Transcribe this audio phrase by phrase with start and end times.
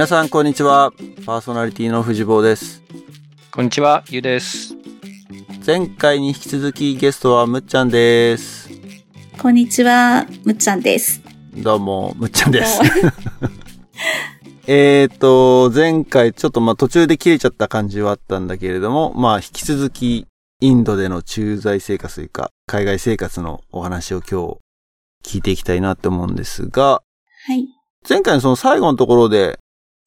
[0.00, 0.94] 皆さんこんにちは。
[1.26, 2.82] パーソナリティの藤坊です。
[3.50, 4.74] こんにちは、ゆうです。
[5.66, 8.70] 前回に引き続きゲストはむっちゃんです。
[9.38, 11.20] こんにちは、むっちゃんです。
[11.54, 12.80] どうも、むっちゃんです。
[14.66, 20.26] えーと、前回ちょっとまあ途中で切れちゃった感じはあったんだけれども、まあ引き続き
[20.62, 24.56] インドでの駐在生活というか、海外生活のお話を今
[25.22, 27.02] 日聞いていきたいなと思うんですが、
[27.46, 27.68] はい。
[28.08, 29.58] 前回のその最後のところで、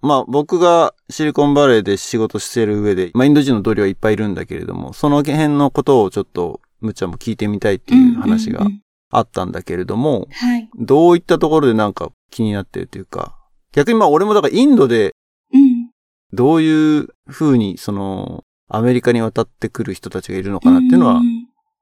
[0.03, 8.67] まあ僕がシリコンバレーで仕事してる上で、まあインド人の同僚はいっぱいいるんだけれども、その辺のことをちょっとむっちゃんも聞いてみたいっていう話が
[9.09, 10.69] あったんだけれども、はい。
[10.77, 13.37] どういったところでなんか気になってるというか、
[13.71, 15.13] 逆にまあ俺もだからインドで
[15.53, 15.89] うん。
[16.33, 21.23] どういう風にそのアメリカに渡ってくる人たちがいるのかなっていうのはん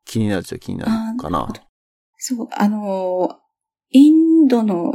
[0.05, 1.47] 気になるっちゃ気になるかな
[2.17, 3.35] そう、あのー、
[3.91, 4.93] インドの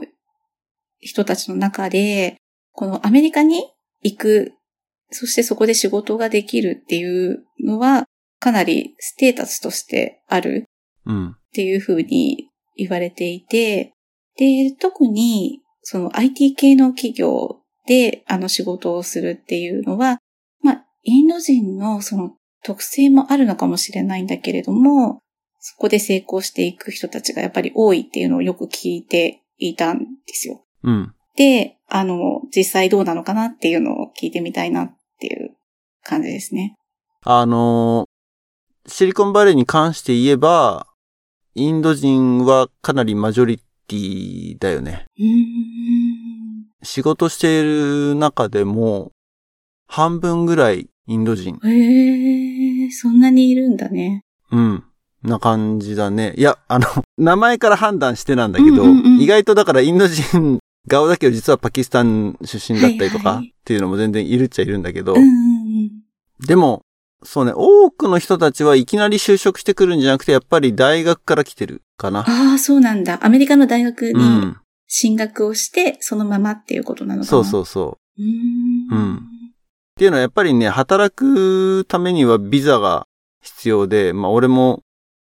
[1.01, 2.37] 人たちの中で、
[2.77, 3.65] このアメリカに
[4.03, 4.53] 行く、
[5.11, 8.05] そしてそこで仕事ができるっていうのは、
[8.39, 10.67] かなりステータスとしてある
[11.07, 11.31] うん。
[11.31, 13.95] っていうふうに言われていて、
[14.37, 20.19] で、特に、その IT 系の企業で、あの仕事をするっていうのは、
[20.61, 22.33] まあ、インド人のその
[22.63, 25.21] 特性もあるのかもしれないんだけれども、
[25.61, 30.65] そこで成功していく人たちがやっぱり多いっていうのをよく聞いていたんですよ。
[30.83, 31.15] うん。
[31.37, 35.57] で、あの、実際どうなのかなっていうのを聞いてみたいなっていう
[36.03, 36.75] 感じですね。
[37.25, 38.17] あのー
[38.89, 40.87] シリコンバレーに関して言えば、
[41.57, 45.07] インド人はかなりマジョリティだよね。
[46.85, 49.11] 仕事している中でも、
[49.89, 51.59] 半分ぐらいインド人。
[51.65, 54.23] へえ、そんなにいるんだね。
[54.53, 54.85] うん。
[55.23, 56.33] な感じだね。
[56.37, 56.87] いや、あの、
[57.19, 65.15] 名前から判断してなんだけど、うんうんうん意外とだからインド人顔だけど実はパキスタン出身だったりとかっていうのも全然いるっちゃいるんだけど。
[66.47, 66.83] でも、
[67.23, 72.21] そうね、多くの人たちはいきなり就職してくるんじゃなくて、やっぱり大学から来てるかな。
[72.21, 73.19] ああ、そうなんだ。
[73.23, 74.57] アメリカの大学うにん。
[74.87, 77.31] 進学をして、そのままっていうことなのかな。。
[77.31, 78.23] そうそううそう。
[78.23, 78.99] うーん。
[78.99, 79.23] うん
[79.97, 83.07] っていうのはやっぱりね、働くためにはビザが
[83.43, 84.83] 必要で、まあ俺も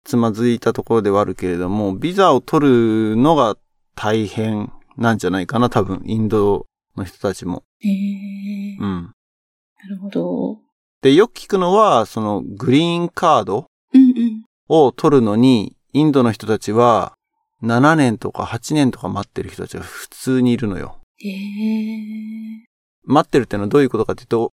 [0.04, 2.66] つまずいたところではあるけれども、ビザを取
[3.12, 3.56] るのが
[3.94, 6.66] 大変なんじゃないかな、多分、インド
[6.97, 7.64] の人たちも。
[7.81, 9.03] へえ、うん。
[9.04, 10.59] なるほど。
[11.00, 13.66] で、よく聞くのは、そのグリーンカード。
[14.69, 17.14] を取るのに、インドの人たちは
[17.62, 20.98] 7年とか8年とか待ってる人たちが普通にいるのよ。
[21.19, 22.64] へえ。
[23.04, 24.53] 待ってるってのはどういうことかっていうと、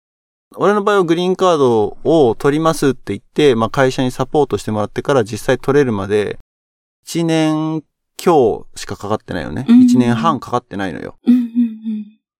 [0.54, 6.38] 俺の場合はグリーンカードを取りますって言って、まあ会社にサポートしてもらってから実際取れるまで、
[7.06, 7.82] 1年
[8.16, 9.66] 強しかかかってないよね。
[9.68, 11.16] うん1年半かかってないのよ。
[11.26, 11.52] うんうんうん。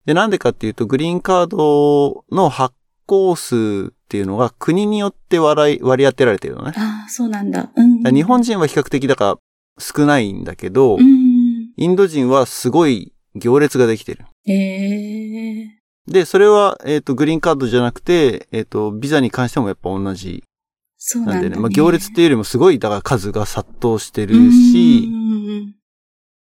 [0.07, 2.75] で、なんでかっていうと、グリーンカードの発
[3.07, 6.73] 行数っていうのが国によって割り割り当てられてるのね。
[6.77, 7.71] ああ、そうなんだ。
[7.77, 9.39] うん、日本人は比較的だから
[9.79, 11.73] 少ないんだけど、うんうん。
[11.77, 14.25] インド人はすごい行列ができてる。
[14.45, 15.83] へえ。
[16.07, 20.43] で、それは、えっ、と、グリーンカードじゃなくて、えっ、と、ビザに関してもやっぱ同じ
[21.05, 21.43] そうなんんだ、ね。
[21.43, 21.61] なでね。
[21.61, 25.09] まあ、行列っていうよりもすごい、だから数が殺到してるし、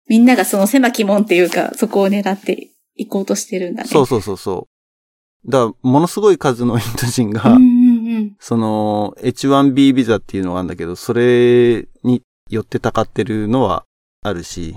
[0.07, 3.89] みんながその狭き門っていうか、そこを狙って行こうとしてるんだね。
[3.89, 4.69] そうそうそうそ
[5.47, 5.51] う。
[5.51, 7.57] だから、ものすごい数のインド人が。
[8.39, 13.85] その、H1B ビザっていうのがあるんだけど、それによってたかってるのは
[14.23, 14.77] あるし。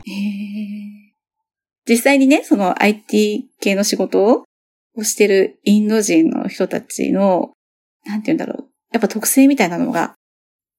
[1.87, 4.45] 実際にね、その IT 系の仕事
[4.95, 7.51] をしてるインド人の人たちの、
[8.05, 8.66] なんて言うんだろう。
[8.91, 10.15] やっぱ特性みたいなのが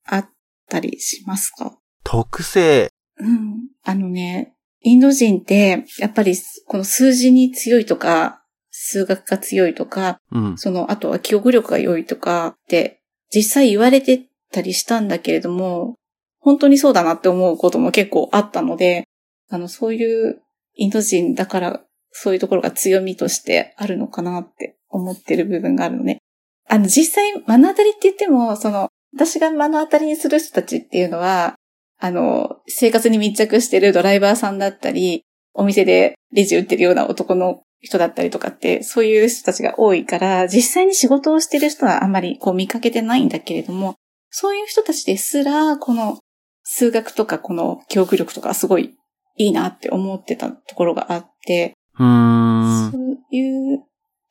[0.07, 0.29] あっ
[0.69, 1.77] たりしますか？
[2.05, 3.69] 特性、うん。
[3.85, 6.35] あのね、インド人って、やっぱり
[6.67, 13.03] この数字に強いとか、数学が強いとか、うん、その、あとは記憶力が良いとかって、
[13.35, 15.97] 実際言われてたりしたんだけれども、
[16.39, 19.05] 本当にそうだなって思うことも結構あったので、
[19.51, 20.41] あの、そういう
[20.77, 26.21] インド人だから、そういうところが強みとしてあるのかなって思ってる部分があるのね。
[26.69, 31.55] あの、実際、目の当たりって言っても、その、私が目の当たりにする人たちっていうのは、
[31.99, 35.23] あの、生活に密着してるドライバーさんだったり、
[35.55, 43.95] お店でレジ打ってるような男の人だったりとかって、そういう人たちが多いから、実際に仕事をしてる人はあんまりこう見かけてないんだけれども、
[44.31, 46.19] そういう人たちですら、この
[46.63, 48.95] 数学とかこの記憶力とかすごい
[49.37, 51.75] いいなって思ってたところがあって。
[51.99, 53.83] そういう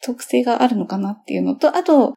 [0.01, 2.13] 特性があるのかなっていうのと、あと、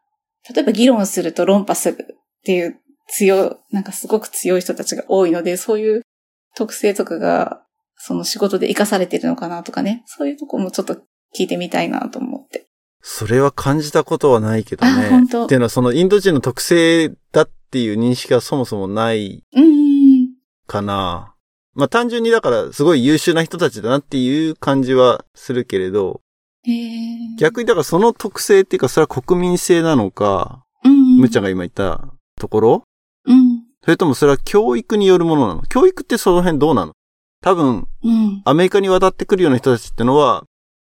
[0.48, 6.02] 例えば議論すると論破するっていう強い、なんかすごく強い人たちが多いので、そういう
[6.56, 7.62] 特性とかが、
[7.96, 10.94] その仕事で活かされてるのかなとかね、そういうとこもちょっと
[11.36, 12.66] 聞いてみたいなと思って。
[13.02, 15.06] それは感じたことはないけどね。
[15.06, 19.44] あ本当っていうのはそのインド人の特性だっていう認識がそもそもない
[20.66, 21.34] かな。
[21.74, 26.20] まあ単純にだからすごい優秀な人たちだなっていう感じはするけれど、
[27.38, 31.16] 逆にだからその特性っていうかそれは国民性なのか、うんうん。
[31.18, 32.08] むっちゃんが今言った
[32.38, 32.82] ところ？
[33.26, 33.62] うん。
[33.82, 35.62] それともそれは教育によるものなの？
[35.62, 36.92] 教育ってその辺どうなの？
[37.42, 38.42] 多分、うん。
[38.44, 40.44] アメリカに渡ってくるような人たちってのは、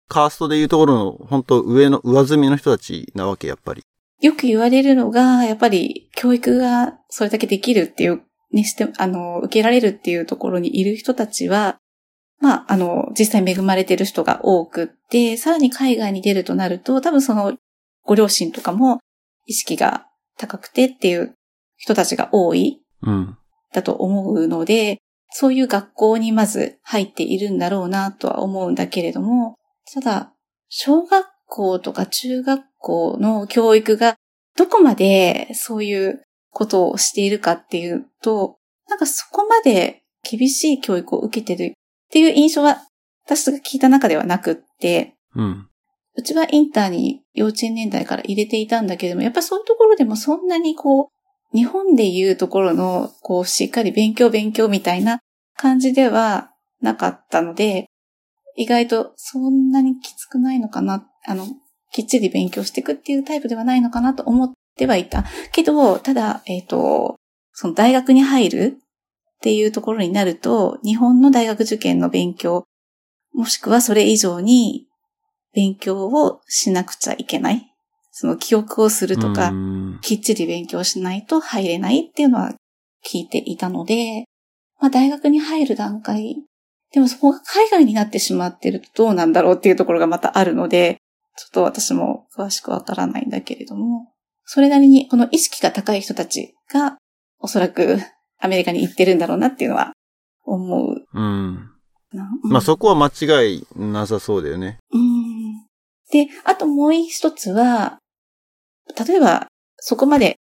[0.09, 3.83] カーストでいうところの本当上の上積みの人たちなわけ、やっぱり。
[4.21, 8.23] よく言われるのが、やっぱり教育がそれだけできるっていう、
[8.53, 11.79] にして、あの、受けられるっていうところにいる人たちは、
[12.43, 17.57] まあ、あの、実際恵まれてる人が多くって、さらに海外に出るとなると、多分その、
[18.05, 18.99] ご両親とかも
[19.47, 21.35] 意識が高くてっていう
[21.77, 23.39] 人たちが多いうん。
[23.73, 24.99] だと思うので、
[25.31, 29.55] そういう学校にまず入っているんだろうなとは思うんだけれども、
[29.95, 30.33] ただ、
[30.69, 34.17] 小学校とか中学校の教育が
[34.57, 38.57] どこまでそういうことをしているかっていうと、
[38.89, 41.75] なんかそこまで厳しい教育を受けてる
[42.13, 42.83] っていう印象は
[43.25, 45.67] 私が聞いた中ではなくって、うん。
[46.15, 51.09] うちはインターに幼稚園年代から入れていたんだけれども、やっぱりそういうところでもそんなにこ
[51.55, 55.21] う、日本でいうところの、こう、しっかり勉強勉強みたいな
[55.57, 56.51] 感じでは
[56.83, 57.87] なかったので、
[58.57, 61.47] 意外とそんなにきつくないのかな、あの、
[61.93, 65.25] きっちり勉強していくっていうタイプではないのかなと思ってはいた。
[65.53, 67.17] けど、ただ、えっ、と、
[67.55, 68.79] その大学に入る
[69.43, 72.65] っていうところになると、日本の大学受験の勉強、
[73.35, 74.87] もしくはそれ以上に
[75.53, 77.67] 勉強をしなくちゃいけない。
[78.13, 82.55] その記憶をするとか、うんきっちり勉強しないと入れないっていうのは
[83.05, 84.25] 聞いていたので、
[84.81, 86.37] まあ大学に入る段階、
[86.93, 90.99] でもそこが海外になってしまってるとどうなんだろうっていうところがまたあるので、
[91.37, 94.13] ちょっと私も詳しくわからないんだけれども、
[94.45, 96.97] それなりにこの意識が高い人たちが
[97.41, 97.99] おそらく
[98.43, 99.93] アメリカに行ってるんだろうなっていうのは
[100.45, 101.71] 思ううん。
[102.13, 102.29] な。
[102.43, 104.79] まあそこは間違いなさそうだよね。
[104.93, 105.53] うん。
[106.11, 107.99] で、あともう一つは、
[109.07, 109.47] 例えば、
[109.77, 110.37] そこまで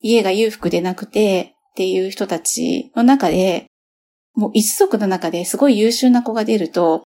[0.00, 3.66] 家が裕福でなくてっていう人たちの中で、
[4.34, 7.04] もう一族の中ですごい優秀な子が出ると、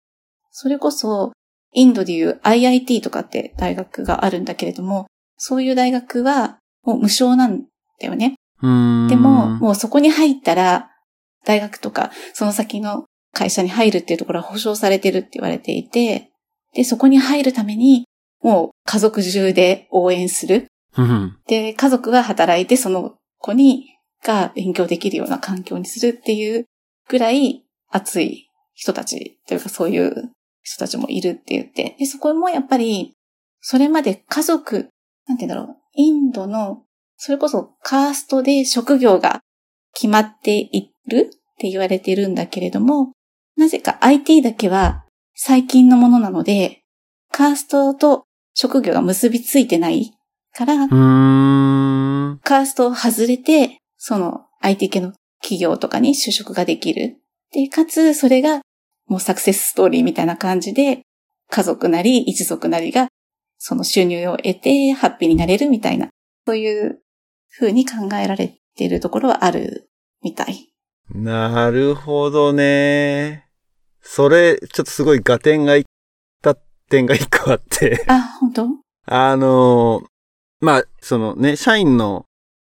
[0.50, 1.32] それこそ、
[1.72, 5.06] インドでいう IIT とかって大学があるんだけれども、
[5.38, 7.62] そういう大学はもう無償なん
[8.00, 8.34] だよね。
[8.62, 9.08] うん。
[9.08, 10.90] でも、もうそこに入ったら、
[11.44, 16.30] 大学とか、その先の会社に入るっていうところは保証されてるって言われていて、
[16.74, 18.04] で、そこに入るために、
[18.42, 20.66] もう家族中で応援する。
[20.96, 21.38] うん。
[21.46, 23.88] で、家族が働いてその子に、
[24.24, 26.66] が勉強できるような環境にするっていう
[27.08, 30.30] ぐらい熱い人たちというかそういう
[30.62, 33.14] 人たちもいるって言って、で、そこもやっぱり、
[33.60, 34.88] それまで家族、
[35.26, 36.82] なんて言うんだろう、インドの、
[37.24, 39.42] それこそカーストで職業が
[39.94, 43.12] 決まっているって言われてるんだけれども、
[43.56, 45.04] なぜか IT だけは
[45.36, 46.82] 最近のものなので、
[47.30, 48.24] カーストと
[48.54, 50.12] 職業が結びついてない
[50.52, 52.40] から、うん。
[52.42, 57.18] カーストを外れて、その IT 系の企業とかに就職ができる。
[57.52, 58.62] で、かつ、それが
[59.06, 61.02] もうサクセスストーリーみたいな感じで、
[61.50, 63.06] 家族なり一族なりが
[63.58, 66.08] その収入を得てハッピーになれるみたいな、
[66.48, 66.98] そういう
[67.56, 69.90] 風に考えられているところはある
[70.22, 70.72] みたい。
[71.14, 73.46] なるほどね。
[74.00, 75.84] それ、ちょっとすごい合点がいっ
[76.42, 76.56] た
[76.88, 78.04] 点が一個あって。
[78.08, 78.68] あ、本当？
[79.06, 80.02] あの、
[80.60, 82.26] まあ、そのね、社員の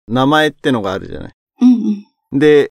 [0.08, 1.32] 名前ってのがあるじゃない。
[1.60, 1.68] うん
[2.32, 2.38] うん。
[2.38, 2.72] で、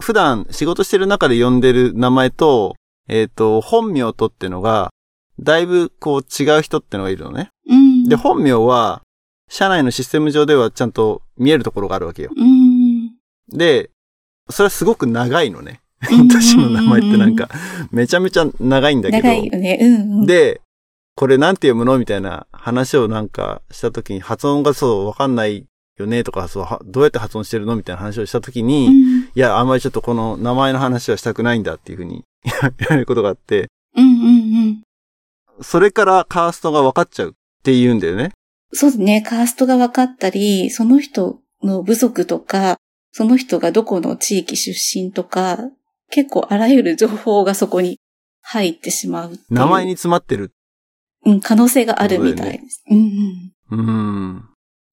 [0.00, 2.74] 普段仕事してる中で呼んでる名前と、
[3.08, 4.90] えっ、と、本名とってのが、
[5.38, 7.50] だいぶこう違う人ってのがいるのね。
[7.68, 8.08] うん。
[8.08, 9.02] で、本名は、
[9.48, 12.30] 社内のシステム上ではちゃんと見えるところがあるわけよ。
[12.36, 13.12] うん。
[13.48, 13.90] で、
[14.50, 15.80] それはすごく長いのね。
[16.02, 17.48] 私の名前ってなんか、
[17.90, 19.22] めちゃめちゃ長いんだけど。
[19.22, 19.78] 長いよね。
[19.80, 20.26] うん、うん。
[20.26, 20.60] で、
[21.14, 25.64] これなんて読むのみたいな話をなんかしたときに発音がそうわかんない
[25.98, 35.62] よねとか、そう、はどうやって発音してるのみたいな話をしたときに、うん、いや、あんまりちょっとこの名前の話はしたくないんだっていうふうに言われることがあって、うん、うん、うん。
[35.62, 38.32] それからカーストが分かっちゃうって言うんだよね。
[38.72, 39.22] そうですね。
[39.22, 42.78] カーストが分かったり、その人の部族とか、
[43.12, 45.58] その人がどこの地域出身とか、
[46.10, 47.98] 結構あらゆる情報がそこに
[48.42, 50.52] 入ってしまうう名前に詰まってる。
[51.24, 52.84] うん、可能性があるみたいです。
[52.90, 54.48] うんうん。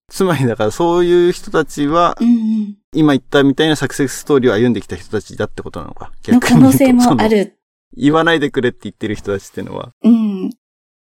[0.10, 2.28] つまりだからそういう人たちはうん。
[2.28, 2.78] う、んうん。
[2.94, 6.12] 今言ったみたいなサクセスストーリーを歩んできた人たちだってことなのか。
[6.28, 7.58] の可能性もある。
[7.96, 9.92] 言わないでくれって言ってる人たちっていうのは。
[10.04, 10.50] うん。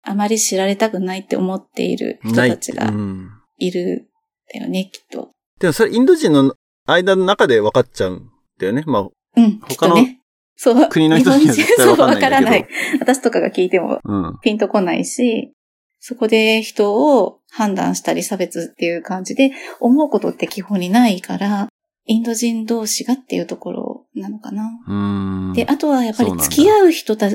[0.02, 4.08] あまり知られたくないって思っている人たちがうんいる
[4.54, 5.30] んだよね、きっと。
[5.58, 6.54] でもそれインド人の
[6.86, 8.82] 間の中で分かっちゃうんだよね。
[8.86, 10.20] まあ、うん、他のとね。
[10.56, 10.88] そう。
[10.88, 12.66] 国の人には絶対そう、分からない。
[13.00, 14.38] 私とかが聞いてもうん。
[14.42, 15.52] ピンとこないし、
[16.00, 21.68] そこで人を判断したり差別っていう感じで思うことって基本にないから、
[22.06, 25.52] インド人同士がっていうところなのかな。
[25.54, 27.28] で、あとはやっぱり付き合う人た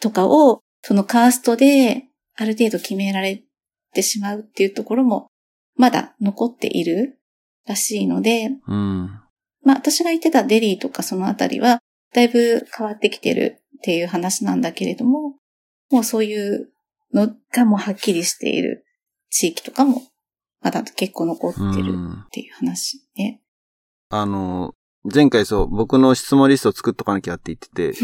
[0.00, 2.04] とかを、そのカーストで
[2.36, 3.42] ある程度決められ
[3.94, 5.28] てしまうっていうところも、
[5.76, 7.18] まだ残っている
[7.66, 9.06] らしいので、うん。
[9.64, 11.80] まあ私が言ってたデリーとかそのあたりは、
[12.12, 15.36] だいぶ変わってきてるっていう話なんだけれども、
[15.90, 16.68] もうそういう
[17.14, 18.84] のがもうはっきりしている
[19.30, 20.02] 地域とかも、
[20.60, 23.40] まだ結構残ってるうんっていう話ね。
[24.10, 27.98] あの、前回そう、僕の質問リストを作っとかなきゃって言ってて、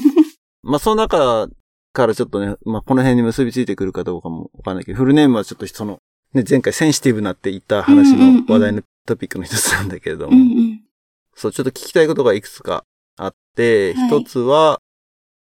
[0.60, 1.48] まあその中
[1.92, 5.98] からちょっとね、まあこの辺に結びついてくるかどうかもわかんないけど、フルネームはちょっとその、
[6.34, 10.80] ね、前回センシティブなって言った話の話題のトピックの一つなんだけれども、うんうん。
[11.34, 12.84] そう、ちょっと聞きたいことがいくつか
[13.16, 14.80] あって、はい一つは、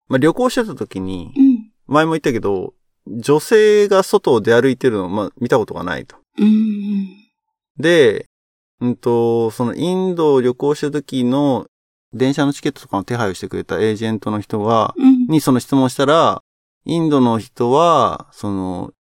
[0.08, 1.72] まあ旅行してた時に、うん。
[1.88, 2.74] 前も言ったけど、
[3.08, 6.18] 女性が外を出歩いてるのを、まあ見たことがないと。
[6.38, 7.08] うんうん。
[7.78, 8.26] で、
[8.80, 11.68] うんと、そのインドを旅行した時の
[12.18, 15.28] 電車のチケットとかの手配をしてくれたエージェントの人が、うん。
[15.28, 16.42] にその質問したら、
[16.86, 18.92] インドの人は、その、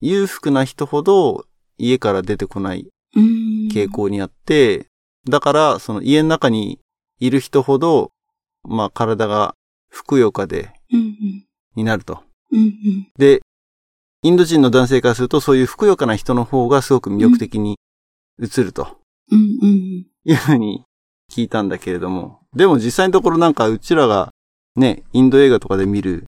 [0.00, 1.46] 裕福な人ほど
[1.78, 3.68] 家から出てこないうん。
[3.72, 4.86] 傾向にあって、
[5.28, 6.78] だから、その家の中に
[7.18, 8.10] いる人ほど、
[8.62, 9.54] まあ体が
[9.88, 11.44] ふくよかで、うんうん。
[11.76, 12.22] になると。
[12.52, 13.08] うんうん。
[13.18, 13.42] で、
[14.22, 17.78] インド人の男性からすると、そういうふくよかな人の方がすごく魅力的に
[18.42, 18.98] 映ると
[19.30, 20.06] うんうん。
[20.24, 20.84] いうふうに
[21.30, 24.30] 聞いたんだけれども、でも実際のところなんかうちらが
[24.76, 26.24] ね、インド映画とかで見る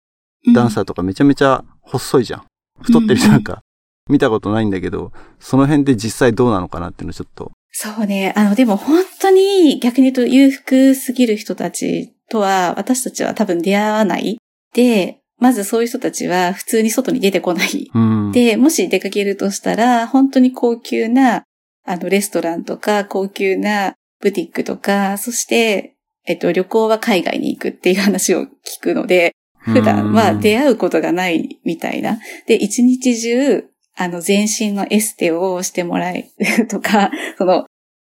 [0.55, 2.45] ダンサーとかめちゃめちゃ細いじゃん。
[2.83, 3.63] 太ってる人なんか
[4.11, 7.53] 見たことないんだけど、その辺で実際どうなのかなっていうのをちょっと。
[7.71, 8.33] そうね。
[8.37, 14.39] あの、でも本当に逆に言うと裕福すぎる人たちとは私たちは多分出会わない。
[14.75, 17.91] で、まずそういう人たちは普通に外に出てこない。
[17.93, 18.33] うん。
[18.33, 21.45] で、もし出かけるとしたら、本当に高級な、
[21.85, 25.96] あの、レストランとか、高級なブティックとか、そして、
[26.27, 28.49] えっと、旅行は海外に行くっていう話を聞
[28.83, 32.19] くので、普段は出会うことがないみたいな。
[32.47, 33.65] で、一日中、
[33.97, 37.67] あの、全身のエステをしてもらえるとか、 その、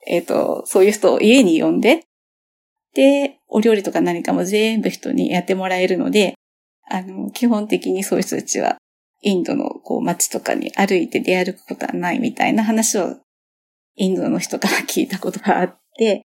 [0.06, 2.04] えっ、と、そういう人を家に呼んで、
[2.94, 6.34] で、お料理とか何かも全部人にやってもらえるので、
[6.90, 8.76] あの、基本的にそういう人たちは、
[9.22, 13.16] インドのこう街とかに歩いて出歩くことはないみたいな話を、
[13.96, 16.22] インドの人から聞いたことがあって、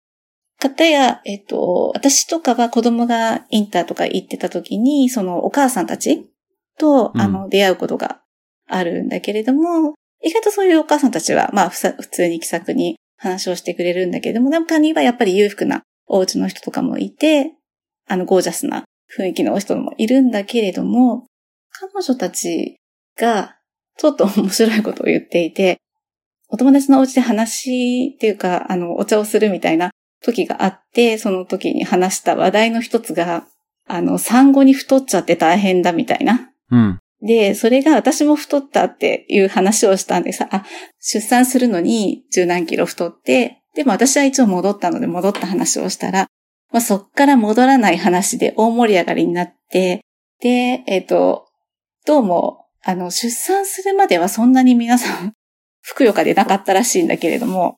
[0.62, 6.30] かたや、えっ、と、私とかは子供がインターとか行ってた時に、そのお母さんたち
[6.78, 7.20] と、うん。
[7.20, 8.20] あの、出会うことが
[8.68, 17.54] あるんだけれども、意外とそういうお母さんたちは、まあ、ふさ普通に気さくに話をしてくれるんだけれども、中にはやっぱり裕福なお家の人とかもいて、
[18.08, 18.84] あの、ゴージャスな
[19.18, 21.26] 雰囲気の人もいるんだけれども、
[21.72, 22.76] 彼女たち
[23.18, 23.56] が、
[23.98, 25.78] ちょっと面白いことを言っていて、
[26.48, 29.90] お友達のお家で話っていうか、あの、お茶をするみたいな
[30.22, 33.46] 時があって、その時に話した話題の一つが、
[33.86, 36.50] あの、産後に太っちゃって大変だみたいな。
[36.70, 36.98] うん。
[37.20, 40.64] で、それが私も太ったっていう話をしたんでさ、あ、
[40.98, 46.26] 出産するのに十何キロ太って、でも私は一応戻ったので戻った話をしたら、
[46.72, 50.00] まあ、そっから戻らない話で大盛り上がりになって、
[50.40, 51.46] で、えっ、と、
[52.06, 55.34] どうも、あの、出産するまではそんなに皆さん、
[55.80, 57.76] ふくよかでなかったらしいんだけれども、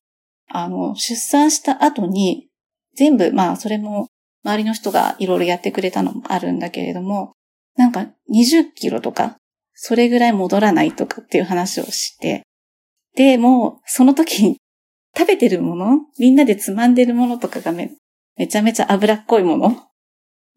[0.49, 2.49] あの、出産した後に、
[2.95, 4.09] 全部、まあ、それも、
[4.45, 7.33] 周りの人がいろいろやってくれたのもあるんだけれども、
[7.77, 9.37] なんか20キロとか、
[9.73, 12.43] それぐらい戻らないとかっていう話をして、
[13.17, 14.59] で、もう、その時に
[15.17, 17.93] 食べてるものみんなでつまんでるものとかがめ、
[18.37, 19.77] めちゃめちゃ脂っこいもの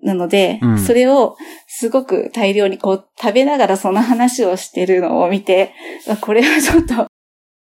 [0.04, 0.80] なので、うん。
[0.80, 5.74] それをすごく大量にこう食べながらその話をしてるのを見て、
[6.22, 7.08] これはちょっと、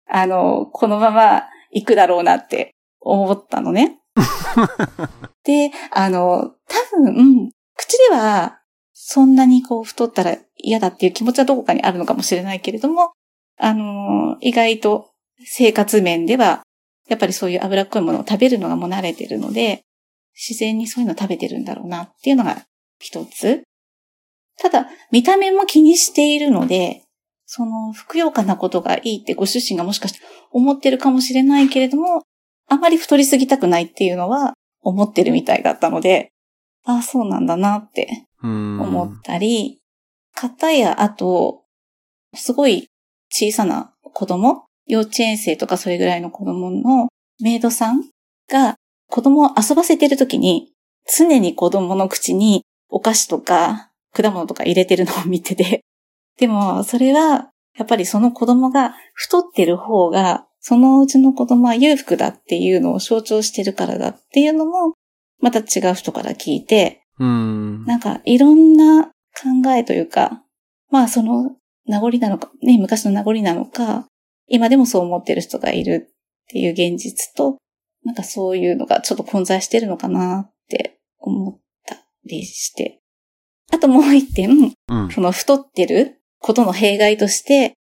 [0.08, 1.44] あの、このまま
[1.76, 3.98] 行くだろうなって思ったのね。
[5.44, 8.58] で、あの、多分、うん口では
[8.94, 13.12] そんなにこう太ったら嫌だっていう気持ちはどこかにあるのかもしれないけれども、
[13.58, 15.10] あの、意外と
[15.44, 16.62] 生活面では、
[17.08, 19.82] やっぱりそういう脂っこいものを食べるのがもう慣れてるので、
[20.34, 22.64] 自然にそういうの食べてるんだろうなっていうのが
[22.98, 23.62] 一つ。
[24.58, 27.02] ただ、見た目も気にしているので、
[27.46, 32.22] その、ふくよかなことがいいってご主人がもしかして思ってるかもしれないけれども、
[32.68, 36.30] あまり太りすぎたくないっていうのは思ってるみたいだったので、
[36.84, 38.26] ああ、そうなんだなって。
[38.42, 39.80] 思ったり、
[40.34, 41.62] かたや、あと、
[42.34, 42.88] すごい
[43.30, 47.08] 小さな子供、幼稚園生とかそれぐらいの子供の
[47.42, 48.02] メイドさん
[48.48, 48.76] が
[49.08, 50.72] 子供を遊ばせてるときに
[51.16, 55.82] 常に子供の口にお菓子とか果物とか入れてるのを見てて、
[56.38, 64.94] でもそれはやっぱりその子供が太ってる方がそのうちの子供は裕福だっていうのを象徴してるからだっていうのも
[65.40, 67.84] また違う人から聞いて、うん。
[67.84, 70.42] なんかいろんな考えというか、
[70.90, 74.06] まあその名残なのか、ね、昔の名残なのか、
[74.48, 76.14] 今でもそう思ってる人がいるっ
[76.48, 77.58] ていう現実と、
[78.04, 83.00] なんかそういうのがちょっと混在してるのかなって思ったりして。
[83.72, 85.10] あともう一点、うん。
[85.10, 87.74] その太ってることの弊害として、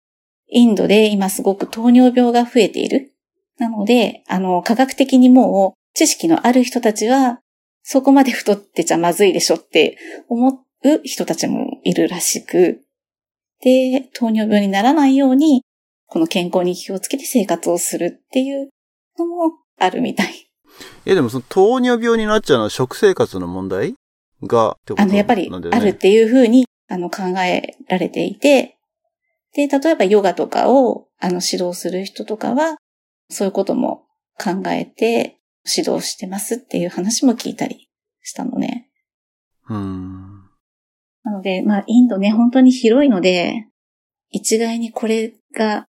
[0.49, 3.15] インドで今すごく糖尿病が増えている。
[3.59, 7.41] なので、あの、科学的にもう知識のある人たちは、
[7.83, 10.51] そこまで太ってちゃまずいでしょって思
[10.85, 12.81] う人たちもいるらしく、
[13.63, 15.63] で、糖尿病にならないように、
[16.07, 18.71] この健康に気をつけて生活をするっていう
[19.19, 20.51] のもあるみたい。
[21.07, 23.95] え、でもその糖尿病になっちゃうのは食生活の問題？
[24.47, 28.77] が、あの、やっぱりあるっていうふうに、あの、考えられていて、
[29.55, 32.77] で、例えばヨガとかを、あの、指導する人とかは、
[33.31, 34.05] そういうことも
[34.39, 37.89] 考えて指導してますっていう話も聞いたり
[38.23, 38.91] したのね。
[39.69, 40.43] うん。
[41.23, 43.67] なので、まあ、インドね、本当に広いので、
[44.31, 45.87] 一概にこれが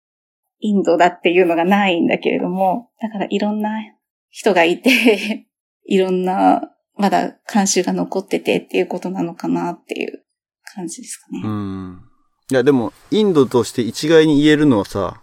[0.60, 3.70] インドだっていうのがないんだけれども、だからいろんな
[4.30, 5.46] 人がいて、
[5.84, 10.24] いろんな、まだ慣習が残っててっていうことなのかなっていう
[10.74, 11.42] 感じですかね。
[11.44, 12.02] うん。
[12.50, 15.20] いや、でも、インドとして一概に言えるのはさ、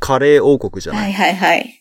[0.00, 1.78] カレー王国じゃない、はいはいはい。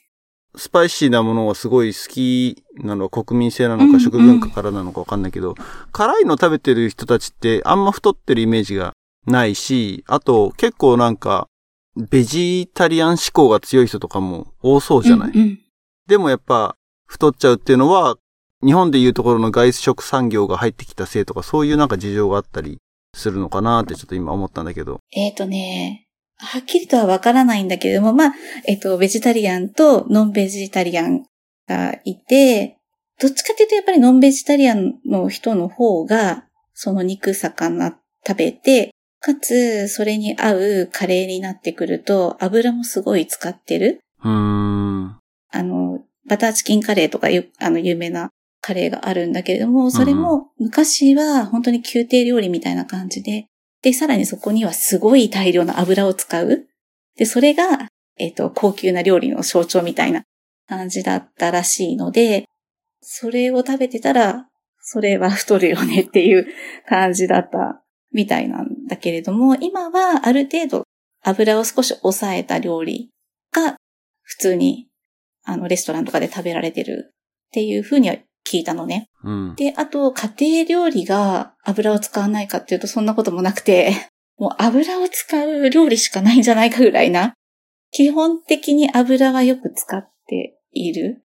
[0.56, 5.56] スパイシーなものがすごい好きなのは国民性なのうんうんか食文化からなのかわかんないけど、
[5.92, 8.94] 辛いの食べてる人たちってあんま太ってるイメージが
[9.26, 11.48] ないし、あと結構なんか、
[11.96, 15.60] ベジタリアン志向が強い人とかも多そうじゃない、うんうん
[16.08, 16.76] でもやっぱ
[17.06, 18.18] 太っちゃうっていうのは、
[18.64, 22.80] 日本でいうところの外食産業が入ってきたせいとかそういうなんか事情があったり
[23.16, 25.00] するのかなってちょっと今思ったんだけど。
[25.12, 28.34] えっ、とね、はっきりとはわからないんだけれども、まあ、
[28.68, 31.24] えっ、と、ベジタリアンとノンベジタリアン
[31.68, 32.78] がいて、
[33.20, 37.96] どっちかっていうとやっぱりノンベジタリアンの人の方が、その肉、魚
[38.26, 44.00] 食べて、かつ、それに合うカレーになってくると、油もすごい使ってる。
[44.24, 45.20] うーん。
[45.52, 53.48] あの、バターチキンカレーとかいう、あの、有名なカレーがあるんだけれども、それも昔は本当に宮廷料理みたいな感じで、
[53.82, 56.68] で、さらにそこにはすごい大量の油を使う。
[57.18, 60.24] で、それが、えっ、と、高級な料理の象徴みたいな
[60.68, 62.46] 感じだったらしいので、
[63.02, 64.48] それを食べてたら、
[64.80, 66.48] それは太るよねっていう
[66.88, 70.84] 感じだったみたいなんだけれども、今はある程度
[71.24, 73.10] 油を少し抑えた料理
[73.52, 73.78] が
[74.22, 74.88] 普通に
[75.44, 78.16] あのレストランとかで食べられてるっていうふうには
[78.50, 79.10] 聞いたのね。
[79.24, 79.56] うん。
[79.56, 83.94] で、あと家庭料理が油を使わないかっていうとそんなこともなくて、
[84.38, 87.34] もう油を使う料理しかないんじゃないかぐらいな。
[87.92, 91.24] 基本的に油はよく使っている。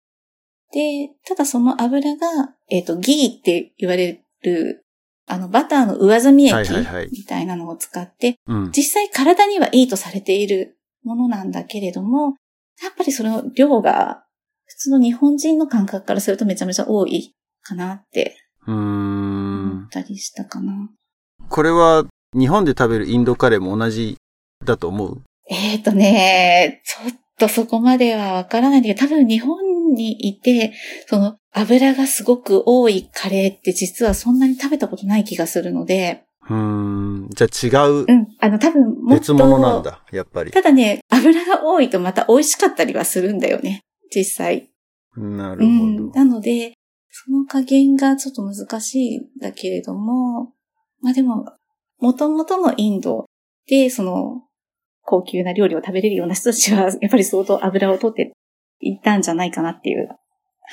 [0.72, 4.86] で、ただその油が、えっ、と、ギーって言われる、
[5.28, 6.72] あの、バターの上澄み液
[7.12, 8.72] みたいなのを使って、うん。
[8.72, 12.36] 実際体にはいいとされているものなんだけれども、
[12.82, 14.24] やっぱりその量が
[14.72, 19.90] 普通の日本人の感覚からするとめちゃめちゃ多いかなってうーん思っ。
[19.90, 20.90] たりしたかな。
[21.50, 22.06] これは
[22.38, 24.16] 日本で食べるインドカレーも同じ
[24.66, 25.22] だと思う？
[25.50, 30.74] えっ、とね、ちょっとそこまではわからないんだけど、多分日本にいて、
[31.08, 37.30] その油がすごく多いカレーって実はそんなに食べたことない気がするので、うーん。
[37.32, 39.20] じゃあ違ううん、あの多分もっと。
[39.20, 40.52] 別物なんだ、やっぱり。
[40.52, 43.82] ただね、油が多いとまた美味しかったりはするんだよね、
[44.14, 44.70] 実際。
[45.16, 46.12] なるほうん。
[46.12, 46.20] ど。
[46.20, 46.74] なので、
[47.10, 50.54] その加減がちょっと難しいんだけれども、
[51.02, 51.46] まあでも、
[52.00, 53.26] 元々のインド
[53.68, 54.44] で、その、
[55.04, 58.32] 高級な料理を食べれるような人たちは、やっぱり相当油を取って
[58.80, 60.10] いったんじゃないかなっていう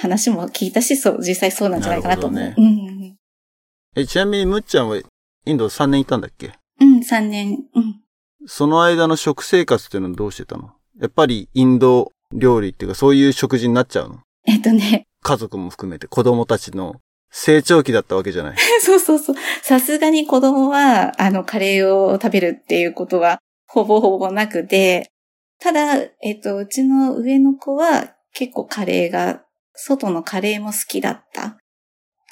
[0.00, 2.40] 話も聞いたし、そう、実際そうなんじゃないかなと思う。
[2.40, 3.16] なるうん
[3.96, 6.52] え、ちなみにむっちゃんはインド3年いたんだっけ？
[6.80, 6.96] うん。
[6.96, 7.64] うん、3年。
[7.74, 8.00] うん。
[8.46, 10.70] その間の食生活っていうのはどうしてたの？
[11.00, 14.20] やっぱりインド料理っていうかそういう食事になっちゃうの？
[14.46, 16.96] えっとね、家族も含めて子供たちの
[17.30, 18.56] 成長期だったわけじゃない。
[18.80, 19.36] そうそうそう。
[19.62, 25.10] さすがに子供は、あの、カレーを食べるっていうことは、ほぼほぼなくて、
[25.60, 31.58] ただ、えっと、うちの上の子は結構カレーが、外のカレーも好きだった。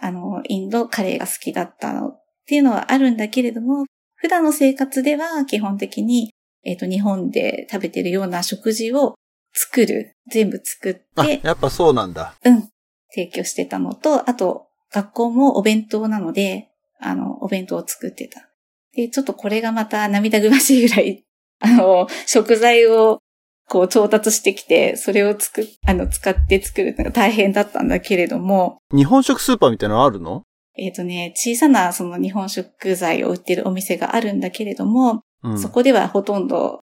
[0.00, 6.30] あの、インドカレーが好きだったのっていうのはあるんだけれども、普段の生活では基本的に
[6.66, 9.14] えっ、と、日本で食べてるような食事を
[9.56, 10.16] 作る。
[10.30, 12.34] 全部作っあ、て、やっぱそうなんだ。
[12.44, 12.68] うん。
[13.10, 16.68] 提供してたのと、あと、学校もお弁当なので、
[17.00, 18.48] あの、お弁当を作ってた。
[18.94, 21.24] で、ちょっとこれがまた涙ぐましいぐらい、
[21.60, 23.20] あの、食材を
[23.68, 30.42] こう調達してきて、それを作っ、あの、使って作るのが大変だったんだけれども、日本食スーパーみたいなのあるの？
[30.78, 35.58] えっ、とね、小さなその日本食材を売ってるお店があるんだけれども、うん。
[35.58, 36.80] そこではほとんど、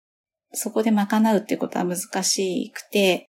[0.52, 3.28] そこで賄うっていうことは難しくて、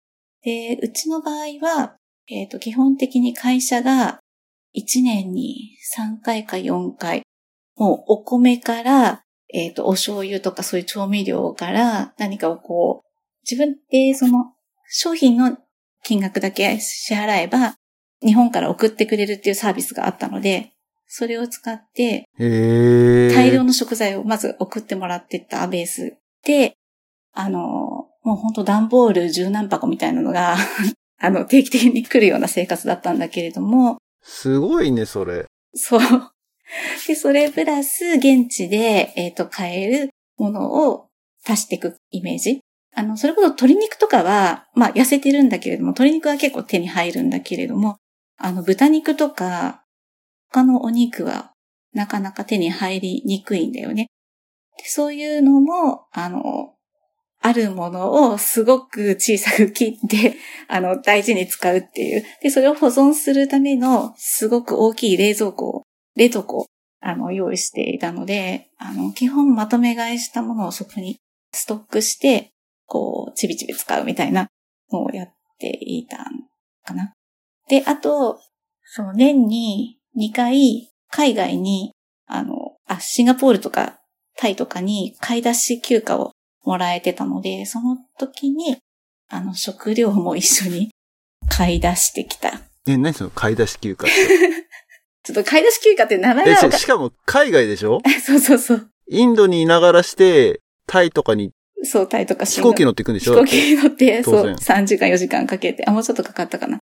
[0.43, 1.97] で、うちの場合は、
[2.29, 4.21] えっ、と、基本的に会社が
[4.75, 7.23] 1年に3回か4回、
[7.77, 9.23] もうお米から、
[9.53, 13.09] えっ、と、お醤油とかそういう調味料から何かをこう、
[13.49, 14.53] 自分でその
[14.89, 15.59] 商品の
[16.03, 17.77] 金額だけ支払えば、
[18.25, 20.73] 日本から送ってくれるっていうサービスがあったので、
[21.07, 22.27] それを使って。
[22.39, 26.77] 大量の食材をまず送ってもらってったベースで、
[27.35, 30.57] あの、もうほんと段ボール十何箱みたいなのが、
[31.21, 35.47] あの、定期的に来るような生活だったんだけれども、すごいね、それ。
[35.75, 36.01] そう。
[37.07, 41.09] で、それプラス、現地で、えっ、と、買えるものを
[41.47, 42.61] 足していくイメージ。
[42.97, 47.97] あの、それこそ鶏肉とかは、まあ、痩せてるんだけれども、鶏肉は結構手に入るんだけれども、
[48.39, 49.85] あの、豚肉とか、
[50.51, 51.53] 他のお肉は、
[51.93, 54.09] なかなか手に入りにくいんだよね。
[54.79, 56.74] でそういうのも、あの、
[57.47, 62.25] あるものをすごく小さく切って、 あの、大事に使うっていう。
[62.41, 65.83] で、それを保存するための、すごく大きい冷蔵庫を、
[66.17, 66.67] 冷凍庫、
[67.01, 71.19] あの、用意していたので、あの、基本まとめ買いしたものをそこに
[71.53, 72.49] ストックして、
[72.87, 74.49] こう、ちびちび使うみたいな
[74.91, 76.25] のをやっていたん
[76.83, 77.13] かな。
[77.69, 78.41] で、あと、
[78.87, 81.93] その年に2回、海外に、
[82.25, 84.01] あの、あ、シンガポールとか
[84.35, 86.33] タイとかに買い出し休暇を
[86.65, 88.77] もらえてたので、その時に、
[89.29, 90.91] あの、食料も一緒に
[91.49, 92.61] 買い出してきた。
[92.87, 94.65] え、何その買い出し休暇って？
[95.25, 98.01] ちょっと買い出し休暇って名前え、がししかも海外でしょ？
[98.25, 98.91] そうそうそう。
[99.09, 103.35] インドにいながらして、タイとかにそう、タイとか飛行機の乗っていくんでしょ？
[103.35, 106.79] 飛行機に乗って、そう、当然3時間4時間かけて、あ、もうちょっとかかったかな。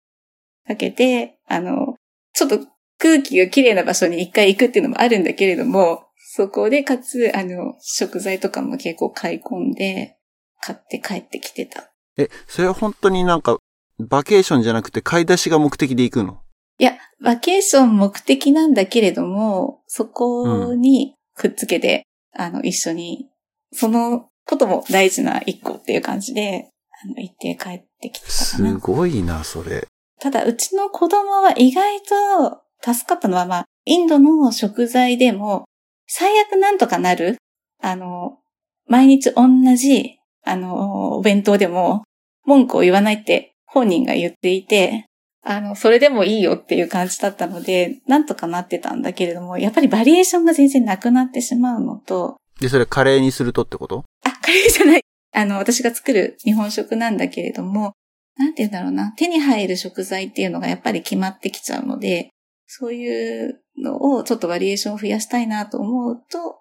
[0.67, 1.96] かけて、あの、
[2.34, 2.60] ちょっと
[2.98, 10.15] 空気が綺麗な場所に一回行くっていうのもあるんだけれども、そこでかつ、あの、食材とかも結構買い込んで、
[10.62, 11.91] 買って帰ってきてた。
[12.17, 13.58] え、それは本当になんか、
[14.00, 16.41] バケーションじゃなくて買い出しが目的で行くの？
[16.80, 23.28] いや、バケーション目的なんだけれども、そこにくっつけて、あの、一緒に、
[23.74, 26.70] そのことも大事な一個っていう感じで、
[27.04, 28.74] あの、行って帰ってきてたかすな。
[28.78, 29.86] ごいな、それ。
[30.22, 35.65] ただ、うちの子供は意外と助かったのは、まあ、インドの食材でも、
[36.13, 37.38] 最悪なんとかなる？
[37.82, 38.39] あの、
[38.86, 39.47] 毎日同
[39.78, 42.04] じ、あの、お弁当でも、
[42.45, 45.06] 文句を言わないって本人が言っていて、
[45.41, 54.04] あの、それでもいいよっていう感じだったので、なんとかなってたんだけれども、やっぱりバリエーションが全然なくなってしまうのと、で、それカレーにするとってこと？
[54.26, 55.02] あ、カレーじゃない。
[55.34, 57.93] あの、私が作る日本食なんだけれども、
[58.38, 59.13] なんて言うんだろうな。
[59.15, 62.32] 手に入る食材っていうのがやっぱり決まってきちゃうので、
[62.74, 66.60] そういうのをちょっとバリエーションを増やしたいなと思うと、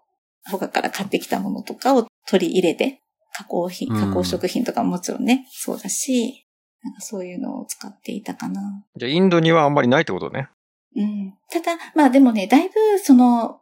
[0.51, 3.01] 他から買ってきたものとかを取り入れて、
[3.33, 6.49] 加工品、うん加工食品とかももちろんね、そうだし、
[6.83, 8.85] なんかそういうのを使っていたかな。
[8.97, 10.49] じゃあインドにはあんまりないってことね。
[10.97, 11.35] うん。
[11.49, 13.61] ただ、まあでもね、だいぶその、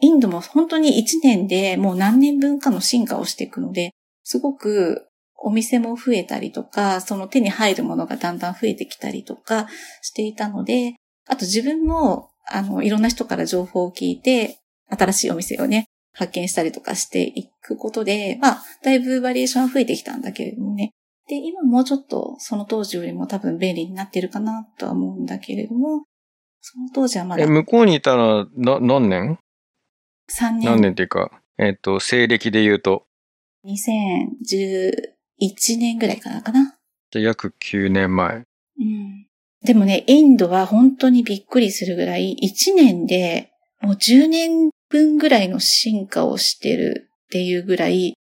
[0.00, 3.92] インドも本当に1年でもう何年分かの進化をしていくので、
[4.24, 9.68] すごくお店も増えたりとか、その手に入るものがだんだん増えてきたりとか
[10.02, 14.58] していたので、あと自分も、あの、いろんな人から情報を聞いて、
[14.88, 20.92] 新しいお店をね、発見したりとかしていくことで、まあ、だいぶバリエーションは増えてきたんだけれどもね。
[21.28, 26.04] で、今もうちょっとその当時よりも多分便利になってるかなとは思うんだけれども、
[26.60, 29.38] その当時はまだえ、向こうにいたら、な、何年
[30.30, 30.64] ？3年。
[30.64, 33.04] 何年っていうか、えっ、と、西暦で言うと、
[33.66, 34.92] 2011
[35.78, 36.76] 年ぐらいかなかな。
[37.10, 38.44] じゃあ約9年前。
[38.78, 39.25] うん。
[39.64, 48.14] でもね、インドは本当にびっくりするぐらい、1年でもう10年分ぐらいの進化をしてるっていうぐらい、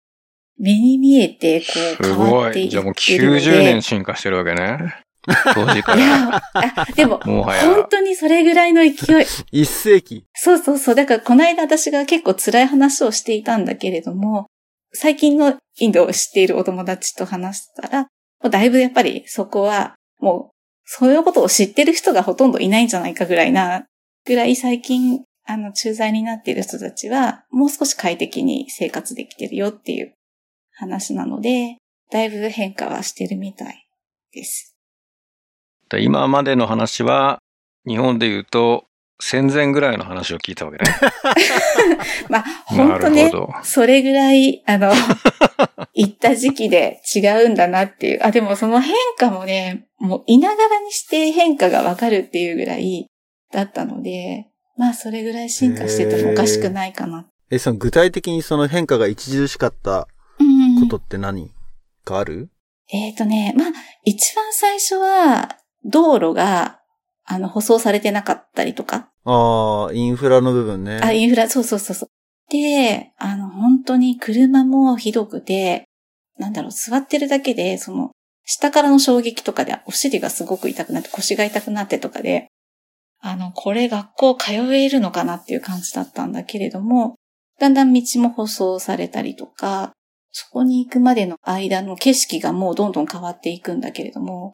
[0.58, 2.50] 目に見えてこうす変わごい。
[2.52, 3.60] っていってるのじゃあもうで。
[3.60, 4.78] 90年進化してるわけね。
[5.54, 6.06] 当時かいら。
[6.06, 7.44] や、あ、でも、も。
[7.44, 8.90] 本当にそれぐらいの勢
[9.22, 9.26] い。
[9.52, 10.24] 一世紀。
[10.34, 10.96] そうそうそう。
[10.96, 14.48] だからこの間私が結構辛い話をしていたんだけれども、
[14.94, 18.08] 最近のインドを知っているお友達と話したら、も
[18.46, 20.55] うだいぶやっぱりそこはもう、
[20.86, 23.86] そういうことを知ってる人がほとんどいないんじゃないかぐらいな、
[24.26, 30.14] ぐらい最近、あの、駐在になっている人たちは、もう少し快適に生活できてるよっていう
[30.74, 31.78] 話なので、
[32.12, 33.88] だいぶ変化はしてるみたい
[34.32, 34.76] です。
[36.00, 37.40] 今までの話は、
[37.88, 38.86] 日本で言うと、
[39.20, 40.84] 戦前ぐらいの話を聞いたわけね。
[42.30, 43.32] まあ、本当ね。
[43.64, 44.92] それぐらい、あの、
[45.94, 48.20] 行った時期で違うんだなっていう。
[48.24, 53.08] あ、でもその変化もね、もういながらにして変化がわかるっていうぐらい
[53.52, 54.48] だったので、
[54.78, 57.26] まあそれぐらい進化しててもおかしくないかな。
[57.50, 60.08] え、その具体的にその変化が著しかった
[60.40, 61.52] うんことって何
[62.04, 62.50] かある？
[62.92, 63.68] えっ、とね、まあ、
[64.04, 66.80] 一番最初は、道路が、
[67.26, 69.10] あの、舗装されてなかったりとか。
[69.24, 71.00] ああ、インフラの部分ね。
[71.02, 72.10] あ、インフラ、そうそうそうそう。
[72.52, 75.86] で、あの、本当に車もひどくて、
[76.38, 78.12] なんだろう、座ってるだけで、その、
[78.46, 82.48] 下からの衝撃とかでお尻がすごく痛くなって、腰が痛くなってとかで、
[83.20, 87.16] あの、これ学校通えるのかなっていう感じだったんだけれども、
[87.60, 89.94] だんだん道も舗装されたりとか、
[90.32, 94.54] そこに行くまでの間の景色がもうどんどん変わっていくんだけれども、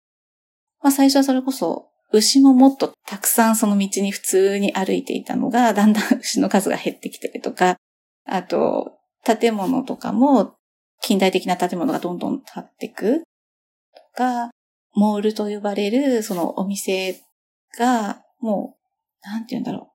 [0.81, 7.77] まあ最初はそれこそ、牛ももっとたくさんその道に普通に歩いていたのが、だんだん牛の数が減ってきてるとか、
[8.25, 10.55] あと、建物とかも、
[11.01, 13.23] 近代的な建物がどんどん建っていく
[13.95, 14.51] とか、
[14.93, 17.21] モールと呼ばれるそのお店
[17.77, 18.75] が、も
[19.23, 19.91] う、なんて言うんだろう。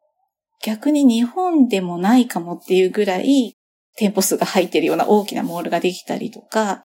[0.64, 3.54] 逆に日本でもないかもっていうぐらい、
[3.96, 6.84] 店舗数が入ってるような大きなモールができたりとか、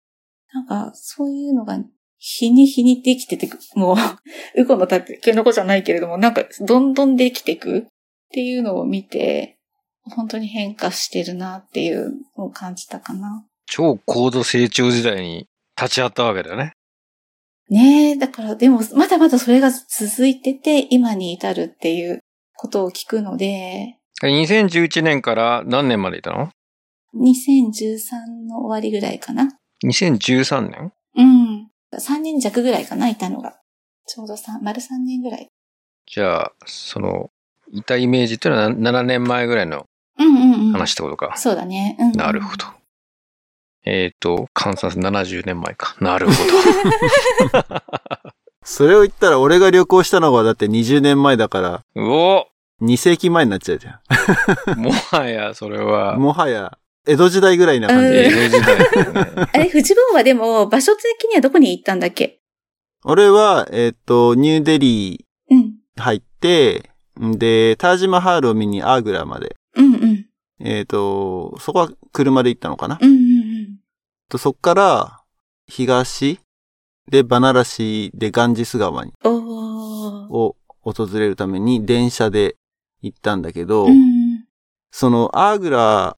[0.53, 1.79] なんか、そういうのが、
[2.19, 3.97] 日に日にできててく、もう、
[4.61, 7.85] ウコのたけのこじゃないけれども、なんか、どんどんできていくっ
[8.33, 9.59] ていうのを見て、
[10.03, 13.45] 本当に変化してるなっていうのを感じたかな。
[13.67, 15.47] 超高度成長時代に
[15.81, 16.73] 立ち会ったわけだよね。
[17.69, 22.21] ねえ、だから、でも、まだまだそれが続いてて、今に至るっていう
[22.57, 26.49] ことを聞くので、2011年から何年までいたの
[27.15, 29.59] ？2013の終わりぐらいかな。
[29.85, 31.56] ?2013 年うん。
[31.99, 33.59] 3年弱ぐらいかな、いたのが。
[34.07, 35.49] ちょうど3、丸3年ぐらい。
[36.07, 37.31] じゃあ、その、
[37.73, 39.87] いたイメージっていうのは7年前ぐらいの
[40.19, 40.73] うんうんうん。
[40.73, 41.37] 話ってことか。
[41.37, 41.97] そうだね。
[41.99, 42.65] うんうんなるほど。。
[43.85, 45.97] えっ、と、換算する70年前か。
[46.01, 46.33] なるほ
[48.65, 52.03] それを言ったら俺が旅行したのがだって20年前だから、ど。
[52.03, 52.47] うお
[52.83, 54.01] 2世紀前になっちゃうじゃ
[54.77, 58.27] もはや、それはん。、もはや、江戸時代ぐらいな感じうんで。
[58.27, 59.49] 江戸時代だよね。
[59.53, 62.41] あれ、フジボーはでも、場所的にはどこに行ったんだっけ？
[63.05, 65.59] 俺は、えっ、と、ニューデリうん。
[65.97, 66.91] ー入って、
[67.21, 69.55] んで、タージマハールを見にアーグラまで。
[69.77, 70.27] うんうん。
[70.61, 73.79] えっ、と、そこは車で行ったのかな、うんうんうん。
[74.29, 75.21] とそっから、
[75.69, 76.39] 東
[77.11, 79.13] でバナラシでガンジス川に。
[79.23, 82.57] を訪れるために電車で
[83.03, 84.45] 行ったんだけど、うん。
[84.91, 86.17] そのアーグラ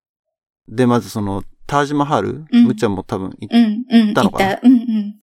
[0.68, 4.50] でまずそのタージマハール、うんむっちゃんも多分行ったのかな？
[4.50, 4.66] 行った。
[4.66, 5.14] うんうん。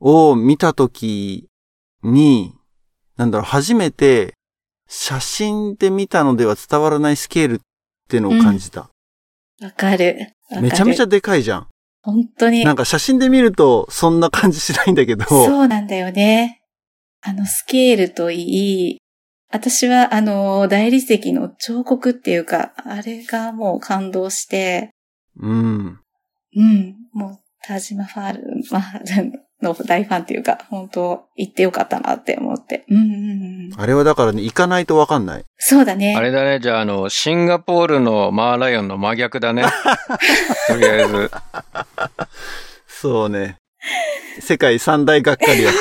[0.00, 1.48] を見たとき
[2.02, 2.52] に、
[3.16, 4.34] なんだろう、初めて
[4.88, 7.58] 写真で見たのでは伝わらないスケールっ
[8.08, 8.90] ていうのを感じた。
[9.60, 11.68] わかるめちゃめちゃでかいじゃん。
[12.02, 12.64] 本当に。
[12.64, 16.62] なんか写真で見るとそんな感じしないんだけど、そうなんだよね。
[17.20, 18.98] あの、スケールといい、
[19.52, 24.90] 私は、あの、大理石の彫刻っていうか、あれがもう感動して、
[25.38, 26.00] うん。
[26.56, 32.84] うん、もう、タージマファール、マハールの大ファンっていうか、本当行ってよかったなって思って。
[32.88, 33.80] うんうんうん。
[33.80, 35.44] あれはだからね、行かないとわかんない。
[35.58, 36.16] そうだね。
[36.16, 39.64] あれだね、じゃあ、あの、シンガポールのマーライオンの真逆だね。
[40.68, 41.30] とりあえず。
[42.88, 43.56] そうね。
[44.40, 45.78] 世界三大がっかりやって。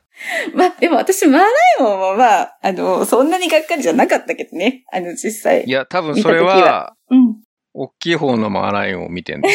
[0.54, 4.84] まあ、でも私、マーライオンはまあ、あの、そんなにがっかりじゃなかったけどね。
[4.92, 5.64] あの、実際。
[5.64, 7.36] いや、多分それは、うん。
[7.72, 9.48] 大きい方のマーライオンを見てんの。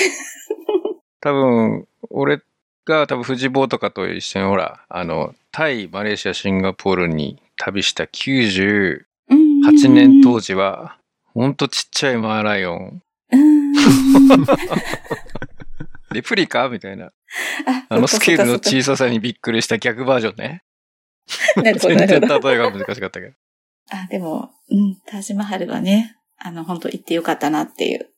[1.21, 2.41] 多分、俺
[2.85, 10.97] が多分富士坊とかと一緒にほら、あの、タイ、マレーシア、シンガポールに旅した98うん年当時は、
[11.33, 13.01] ほんとちっちゃいマーライオン。
[16.15, 16.21] うん。
[16.21, 16.69] レプリカ？
[16.69, 17.05] みたいな。
[17.07, 17.11] あ
[17.89, 20.63] あのスケールの小ささにびっくりした逆バージョンね。
[21.27, 22.21] そっかなるほど、全然。
[22.21, 23.33] 例えが難しかったけど。
[23.91, 28.09] あ、でも、うん、タージマハルはね、あの、本当行ってよかったなっていう。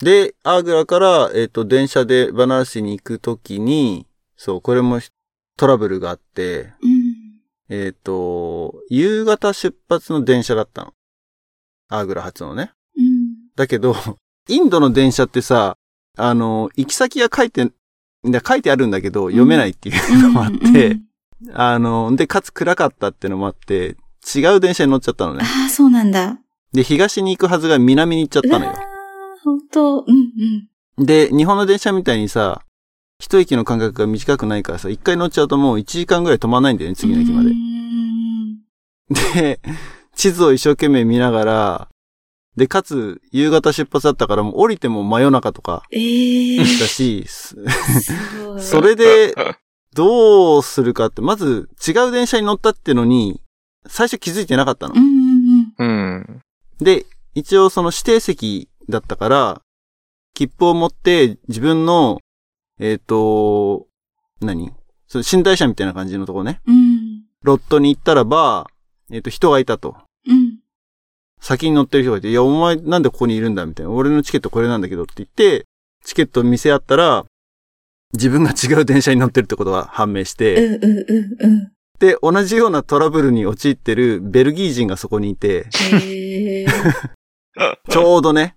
[0.00, 5.00] で、アーグラから、えっ、と、電車でバナラシに行くときに、そう、これも
[5.56, 7.28] トラブルがあって、うん。
[7.68, 10.94] えっ、と、夕方出発の電車だったの。
[11.88, 12.70] アーグラ発のね。
[12.96, 13.50] うん。
[13.56, 13.96] だけど、
[14.48, 15.76] インドの電車ってさ、
[16.18, 17.70] あの、行き先が書いて、
[18.46, 21.02] 書いてあるんだけど、読めないっていうのもあって、うん。
[21.54, 23.96] あの、で、かつ暗かったってのもあって、
[24.34, 25.40] 違う電車に乗っちゃったのね。
[25.42, 26.38] ああ、そうなんだ。
[26.72, 28.74] で、東に行くはずが南に行っちゃったのよ。
[29.42, 30.00] 本当。
[30.00, 31.04] うんうん。
[31.04, 32.62] で、日本の電車みたいにさ、
[33.20, 37.50] 一駅の間隔が短くないからさ、一回乗っちゃうともう1時間ぐらい止まんないんだよね、次の駅まで。
[39.34, 39.60] で、
[40.14, 41.88] 地図を一生懸命見ながら、
[42.58, 47.56] で、かつ、夕方出発だったからもう降りても真夜中とかええー、だし、す
[48.02, 48.60] すごい。
[48.60, 49.34] それで、
[49.94, 53.40] どうするかって、まず違う電車に乗ったってのに、
[53.86, 54.98] 最初気づいてなかったのう。
[54.98, 55.02] ん
[55.78, 56.42] うんうん。
[56.80, 59.62] で、一応その指定席だったから、
[60.34, 62.18] 切符を持って自分の、
[62.80, 63.86] えっ、と、
[64.40, 64.72] 何？
[65.06, 66.60] その寝台車みたいな感じのとこね。
[66.66, 66.74] うん。
[66.74, 67.22] うん。
[67.42, 68.66] ロットに行ったらば、
[69.12, 69.96] えっ、と、人がいたと。
[71.40, 71.44] うん。
[71.44, 73.92] 先に乗ってる人がいて、いや、お前なんでここにいるんだみたいな。
[73.92, 75.66] 俺のチケットこれなんだけどって言って、
[76.04, 77.24] チケット見せ合ったら、
[78.14, 80.78] 自分が違う電車に乗ってるってことが判明して。
[81.98, 85.66] で、同じようなトラブルに陥ってるベルギー人がそこにいて。
[87.90, 88.56] ちょうどね、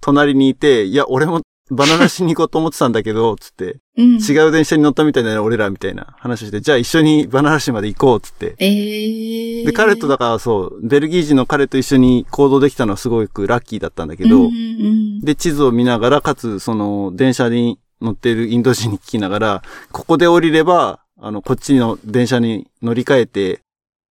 [0.00, 4.16] 隣にいて、いや、俺もバナナしに行こうと思ってたんだけど、つって、うん。
[4.16, 8.54] 違う電車に乗ったみたいだね、俺らみたいな話をして、じゃあ一緒にバナナ市まで行こう、つって。
[8.58, 9.66] ええー。
[9.66, 23.60] で、彼とだからそう、ベルギー人の彼と一緒に行動できたのはすごくラッキーだったんだけど、うんうんうん、で、地図を見ながら、かつ、その、電車に乗っているインド人に聞きながら、ここで降りれば、あの、こっちの電車に乗り換えて、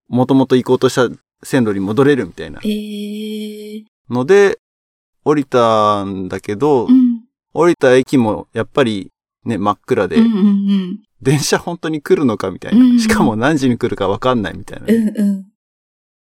[0.09, 1.09] もともと行こうとした
[1.43, 3.83] 線路に戻れるみたいなええー。
[4.09, 4.59] ので、
[5.23, 7.06] 降りたんだけど、うん。
[7.57, 9.11] 降りた駅もやっぱり
[9.43, 13.01] ね、真っ暗で、うんうん電車本当に来るのかみたいうんな。
[13.01, 15.07] しかも何時に来るかわかんないみたいなうん。。
[15.07, 15.45] うんうん。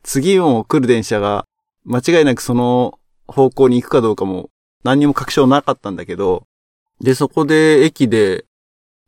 [0.04, 1.46] 次も来る電車が
[1.86, 4.50] 間違いなくその方向に行くかどうかも
[4.84, 6.44] 何にも確証なかったんだけど、
[7.00, 8.44] で、そこで駅で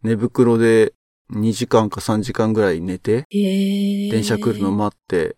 [0.03, 0.93] 寝袋で
[1.33, 4.11] 2時間か3時間ぐらい寝て、ええー。
[4.11, 5.35] 電車来るの待って、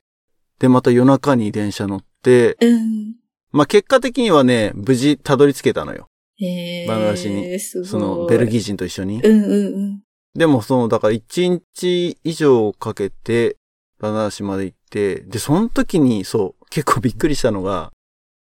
[0.60, 3.15] で、また夜中に電車乗って、うん。
[3.52, 6.08] まあ、結果的にはね、無事たどり着けたのよ。
[6.41, 6.88] ええー。
[6.88, 7.60] バナナ市に。
[7.60, 9.21] その、ベルギー人と一緒に。
[9.21, 10.02] うんうんうん。
[10.36, 13.58] でも、その、だから1日以上かけて、
[14.00, 17.91] バナナ市まで行って、で、その時に、そう、結構びっくりしたのが、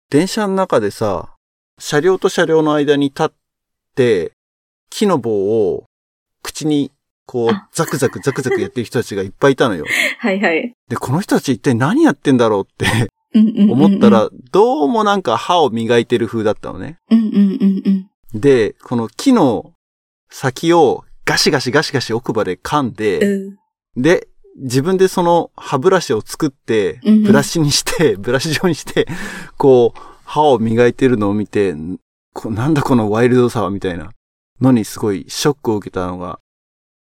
[0.09, 1.33] 電車の中でさ、
[1.79, 3.31] 車両と車両の間に立っ
[3.95, 4.33] て、
[4.91, 5.85] 木の棒を
[6.43, 6.91] 口に、
[7.25, 9.85] こうあ、ザクザクザクザクやってる人たちがいっぱいいたのよ。
[10.19, 10.73] はいはい。
[10.89, 13.09] で、この人たち一体何やってんだろうって。
[13.33, 16.97] 思ったら、どうもなんか歯を磨いてる風だったのね。
[18.33, 19.73] で、この木の
[20.29, 23.57] 先をガシガシガシガシ奥歯で噛んで、う
[23.99, 24.01] ん。
[24.01, 29.07] で、自分でその歯ブラシを作って、ブラシにして、 ブラシ状にして、
[29.57, 31.75] こう、歯を磨いてるのを見て、
[32.45, 34.11] なんだこのワイルドさはみたいな
[34.61, 36.39] のにすごいショックを受けたのが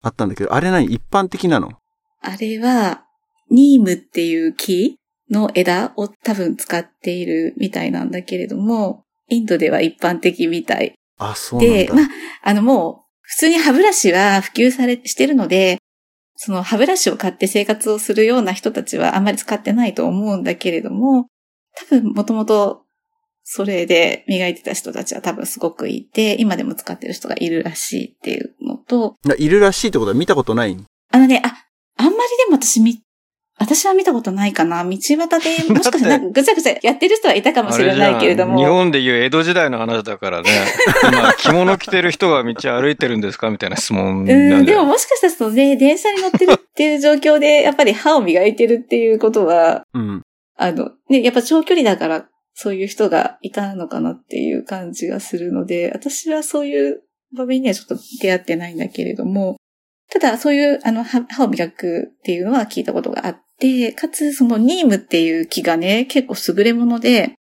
[0.03, 0.87] あったんだけど、あれ何？
[0.87, 1.73] 一般的なの？
[2.21, 3.05] あれは、
[3.51, 4.98] ニームっていう木？
[5.31, 10.95] の枝を多分使っているみたいなんだけれども、インドでは一般的みたい。
[11.19, 11.95] あ、そうなんで、だ。
[11.95, 12.07] まあ、
[12.43, 15.79] あのもう、普通に歯ブラシは普及され、してるので、
[16.37, 21.27] その歯ブラシを買って生活をするような人たちはあんまり使ってないと思うんだけれども、
[21.77, 22.85] 多分もともと
[23.51, 30.77] それで磨いてた人たちは多分すごくいて、今でも使ってる人がいるらしいっていうのと、いるらしいってことは見たことない
[31.11, 31.65] あのね、あ、
[31.97, 33.01] あんまりでも私み、
[33.59, 34.85] 私は見たことないかな。
[34.85, 35.19] 道端で、
[35.75, 38.57] もしかしたらなんかぐちゃぐちゃやってる人はいたかもしれないけれども。
[38.57, 40.49] 日本でいう江戸時代の話だからね。
[41.11, 50.23] 今、着物着てる人が道歩いてるんですかみたいな質問なうんん、ででももしかしたらそのね、電車に乗ってるっていう状況で、やっぱり歯を磨いてるっていうことは、うん。
[50.57, 57.03] あの、ね、やっぱ長距離だから、そういう人がいたのかなっていう感じがするので、私はそういう
[57.37, 59.57] 場面にはちょっと出会ってないんだけれども、
[60.11, 63.48] ただそういう、あの、歯歯を磨くっていうのは聞いたことがあって、
[63.97, 67.35] かつそのニームっていう木がね、結構優れもので、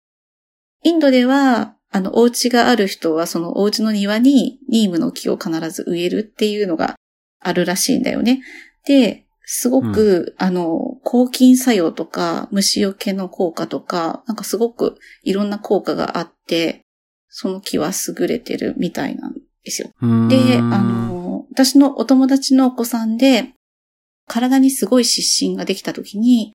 [0.83, 6.97] インドでは、あの、お家がある人はそのお家の庭にニームの木を必ず植えるっていうのが
[7.41, 8.43] あるらしいんだよね。
[8.85, 16.83] で、すごく、あの、抗菌作用とか、虫除けの効果とか、なんかすごくいろんな効果があって、
[17.31, 19.89] その木は優れてるみたいなんですよ。
[20.29, 23.55] で、あ、の、私のお友達のお子さんで、
[24.29, 26.53] 体にすごい湿疹ができた時に、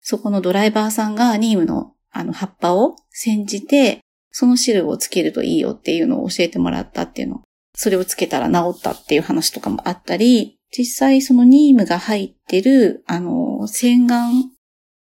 [0.00, 4.00] そこのドライバーさんがニームのあの葉っぱを煎じて、
[4.30, 7.42] その汁をつけるといいよっていうのを教えてもらったっていうの。
[7.76, 14.32] それをつけたら治ったっていう話とかもあったり、実際そのニームが入ってる、あの、洗顔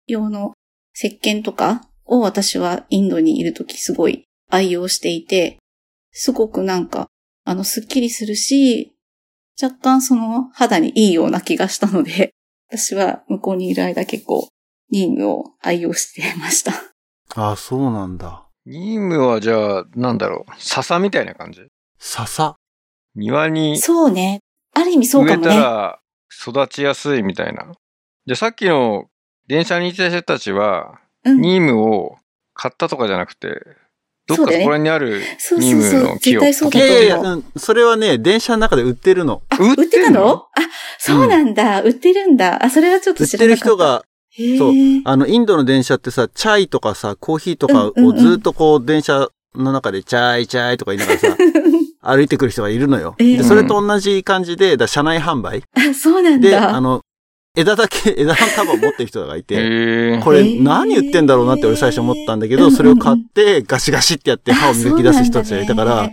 [0.06, 0.52] 用の
[0.94, 5.58] 石鹸とかを私はインドにいるときすごい愛用していて、
[6.12, 7.08] すごくなんか、
[7.44, 8.91] あの、スッキリするし、
[9.62, 12.34] 若干その肌にいいような気がしたので、
[12.68, 14.48] 私は向こうにいる間結構
[14.90, 16.72] ニームを愛用してました。
[17.34, 18.46] あ、そうなんだ。
[18.66, 21.66] ニームはじゃあ、なんだろう、笹みたいな感じ？
[21.98, 22.56] 笹？
[23.14, 24.40] 庭にそうね。
[24.74, 25.54] ある意味そう植えかもね。
[25.54, 25.98] たら
[26.46, 27.72] 育ちやすいみたいな。
[28.26, 29.06] で、さっきの
[29.48, 31.40] 電車にいた人たちは、うん。
[31.40, 32.16] ニームを
[32.54, 33.48] 買ったとかじゃなくて、
[34.26, 36.02] どっかそこら辺にあるそうニームそうそう。
[36.10, 36.92] の木を絶対そういやだと。
[36.92, 39.42] いやいや、うんそれはね、電車の中で売ってるの。
[39.48, 40.34] あ、売ってたの？
[40.34, 40.46] あ、
[40.98, 41.82] そうなんだ。
[41.82, 42.64] 売ってるんだ。
[42.64, 43.64] あ、それはちょっと売ってる知らなかった。
[43.66, 44.04] 人が、
[44.34, 51.36] へー、そうあの、インドの電車ってさ、チャイとかさ、コーヒーとかをうんうんうんずっとこう、電車の中でチャイチャイとか言いながらさ、
[52.02, 53.14] 歩いてくる人がいるのよ。
[53.18, 55.62] ええで、それと同じ感じで、だ車内販売。
[55.74, 56.74] あ、そうなんで、だ。
[56.74, 57.00] あの、
[57.55, 66.11] 枝だけ、 枝の束を持ってる人がいて、これ何言ってんだろうなって俺最初思ったんだけど、それを買ってガシガシってやって歯を磨き出す人たちがいたから。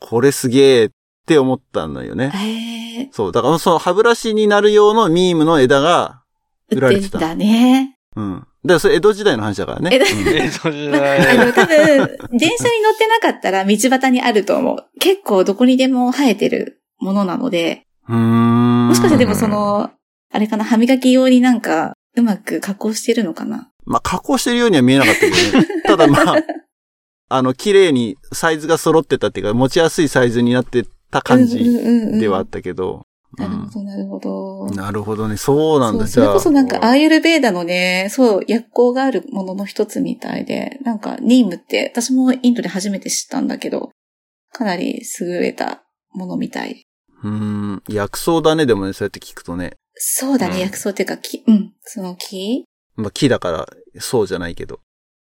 [0.00, 0.90] これすげえっ
[1.26, 3.10] て思ったのよね。
[3.12, 3.32] そう。
[3.32, 6.22] だからその歯ブラシになる用のミームの枝が
[6.70, 7.18] 売られてた。
[7.18, 7.96] 売ってんだね。
[8.16, 8.34] うん。
[8.34, 9.90] だからそれ江戸時代の話だからね。
[9.92, 11.38] 江戸時まあ代。
[11.38, 14.84] の、多分、電車に乗ってなかったら道端にあると思う。
[14.98, 17.86] 結構どこにでも生えてるものなので。
[18.08, 19.90] もしかしてでもその、
[20.32, 23.70] あれかな、歯磨き用になんか、うまく加工してるのかな？
[23.84, 25.82] まあ、加工してるようには見えなかったけどね。
[25.86, 26.36] ただまあ、
[27.28, 31.58] あの、綺麗にサイズが揃ってたっていうか、持ちやすいサイズになってた感じ
[32.18, 33.06] ではあったけど。
[33.38, 34.66] なるほど、なるほど。
[34.66, 35.36] うんなるほどね。
[35.36, 36.06] そうなんだ。
[36.06, 43.90] それこそなんか、アあーユルベーダのね、そう、薬効があるものの一つみたいで、なんか、ニームって、私もインドで初めて知ったんだけど、
[44.52, 46.82] かなり優れたものみたい。
[47.22, 47.82] うーん。
[47.88, 49.76] 薬草だね、でもね、そうやって聞くとね。
[50.02, 52.64] そうだね、うん薬草っていうか、木、うん、その木？
[52.96, 53.68] まあ、木だから、
[54.00, 54.80] そうじゃないけど。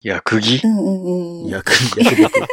[0.00, 0.60] 薬木？
[0.64, 1.50] うんうんうん。
[1.50, 2.48] 薬、薬学。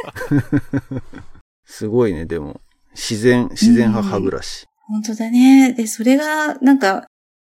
[1.66, 2.60] すごいね、でも。
[2.94, 4.66] 自然、自然派歯ブラシ。
[4.88, 5.74] 本当だね。
[5.74, 7.06] で、それが、なんか、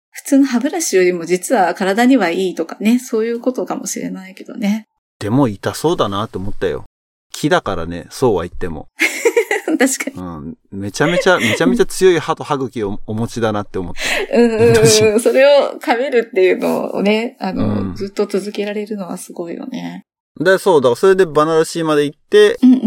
[0.09, 4.86] 普通の歯ブラシよりも実は体にはいいとかね、そういうことかもしれないけどね。
[5.20, 6.86] でも痛そうだなって思ったよ。
[7.34, 8.88] 木だからね、そうは言っても。
[9.78, 10.18] 確かに。
[10.18, 10.57] うん。
[10.72, 14.38] めちゃめちゃ、めちゃめちゃ強い歯と歯茎をお持ちだなって思った。
[14.38, 15.20] うんうんうん。
[15.20, 20.03] それを噛めるっていうのをね、あの、うんずっと続けられるのはすごいよね。
[20.39, 22.82] で、そう、だからそれでバナラシーまで行って、うんうん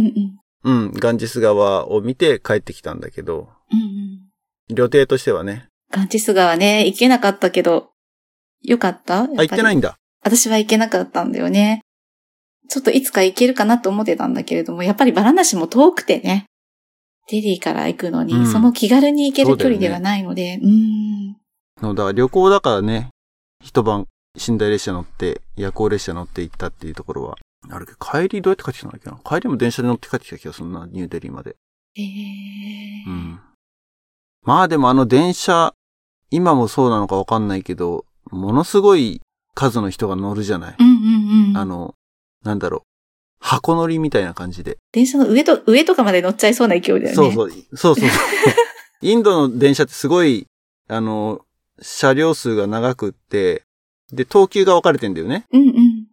[0.65, 0.85] うん。
[0.87, 3.83] うん、ガンジス川を見て帰ってきたんだけど、うんう
[4.73, 4.75] ん。
[4.75, 5.69] 旅程としてはね。
[5.91, 7.91] ガンチス川ね、行けなかったけど、
[8.63, 9.21] よかった？
[9.23, 9.97] あ、行ってないんんだ。
[10.23, 11.81] 私は行けなかったんだよね。
[12.69, 16.45] ちょっといつか行けるかなと思ってたんだけれども、やっぱりバラナシも遠くてね。
[17.31, 21.37] デリーから行くのに、うんその気軽に行ける距離ではないので、うーん。
[21.81, 23.11] そうだから旅行だからね、
[23.63, 27.37] 一晩寝台列車乗って、夜行列車乗って行ったっていうところは、
[27.71, 31.57] あるけど、帰りどうやって帰ってきたんだっけな帰りも電車で乗って帰ってきた気がするな、ニューデリーまで。
[31.97, 33.41] えーうん。
[34.45, 35.75] まあでもあの電車、
[36.31, 39.21] 今もそうなのかわかんないけど、ものすごい
[39.55, 40.77] 数の人が乗るじゃない。
[40.79, 41.57] うんうんうん。
[41.57, 41.95] あの、
[42.45, 42.83] なんだろう。
[43.41, 44.79] 箱乗りみたいな感じで。
[44.93, 47.15] 電車の上と、上とかまで乗っちゃいそうな勢いだよね。
[47.15, 47.51] そうそう。
[47.51, 48.09] そうそうそう。
[49.01, 50.47] インドの電車ってすごい、
[50.89, 51.41] あの、
[51.81, 53.63] 車両数が長くって、
[54.13, 55.47] で、等級が分かれてんだよね。
[55.53, 56.07] うんうん。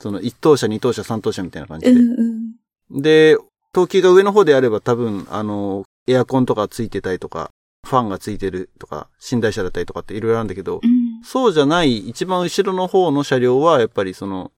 [0.00, 1.92] その、1等車、2等車、3等車みたいな感じで。
[1.92, 2.54] うん
[2.92, 3.02] うん。
[3.02, 3.36] で、
[3.72, 7.50] 等級が上の方であれば多分、あの、エアコンとかついてたりとか、
[7.86, 11.22] ファンがついてるとか、寝台車だったりとかっていろいろあるんだけど、うん。
[11.24, 14.50] そうじゃない一番後ろの方の車両は、やっぱりその、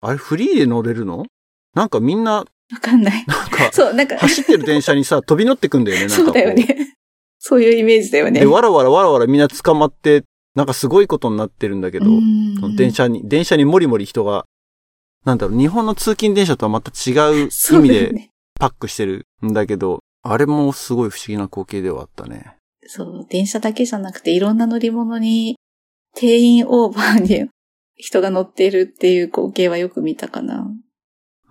[0.00, 1.26] あれフリーで乗れるの？
[1.74, 2.46] なんかみんな、わ
[2.80, 3.24] かんない。
[3.26, 6.96] なんか、 そう、なんか、走ってる電車にさ、 飛び乗ってくんだよね、なんかこそうだよね。
[7.38, 8.40] そういうイメージだよね。
[8.40, 12.06] で、わらわらわらわらみんな捕まって、なんかすごいことになってるんだけど、
[12.76, 14.46] 電車に、電車にもりもり人が、
[15.24, 17.12] なんだろう、日本の通勤電車とはまた違
[17.44, 18.32] う意味で。
[18.62, 22.56] パックしてるんだけど、あれもすごい不思議な光景ではあったね。
[22.86, 25.56] そう、電車だけじゃなくていろんな乗り物に
[26.14, 27.48] 定員オーバーに
[27.96, 30.70] 人が乗っているっていう光景はよく見たかな。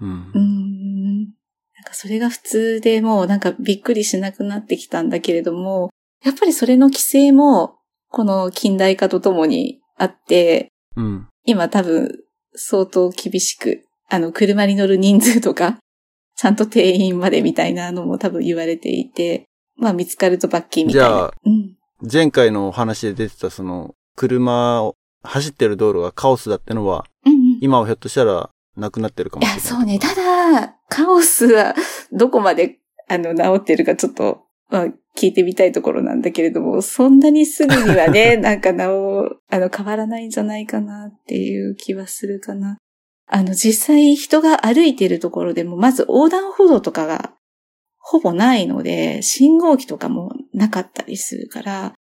[0.01, 0.39] うんう。
[0.39, 1.23] ん。
[1.23, 5.89] なんかそれが普通でもうなんかびっくりしなくなってきたんだけれども、
[6.23, 7.77] やっぱりそれの規制も
[8.09, 11.27] この近代化とともにあって、うん。
[11.45, 12.19] 今多分
[12.53, 15.79] 相当厳しく、あの車に乗る人数とか、
[16.35, 19.45] ちゃんと定員までみたいなのも多分言われていて、
[19.75, 21.07] まあ見つかると罰金みたいな。
[21.07, 21.77] じゃあうん。
[22.11, 27.59] 前回のお話で出てたその、車を走ってる道路がカオスだってのは、うんうん。
[27.61, 29.69] 今はひょっとしたらなくなってるかもいや、しれない。
[29.69, 29.99] そうね。
[29.99, 31.75] ただ、カオスは
[32.11, 34.85] どこまで、あの、治ってるかちょっと、まあ、
[35.17, 38.79] 聞いてみたいところなんだけれども、そんなにすぐにはね、 なんか治、
[39.49, 42.77] あの、変わらないんじゃないかなっていう気はするかな。
[43.27, 47.33] あの、実際人が歩いてるところでも、まず横断歩道とかが
[47.97, 51.93] ほぼないので、信号機とかもなかったりするから、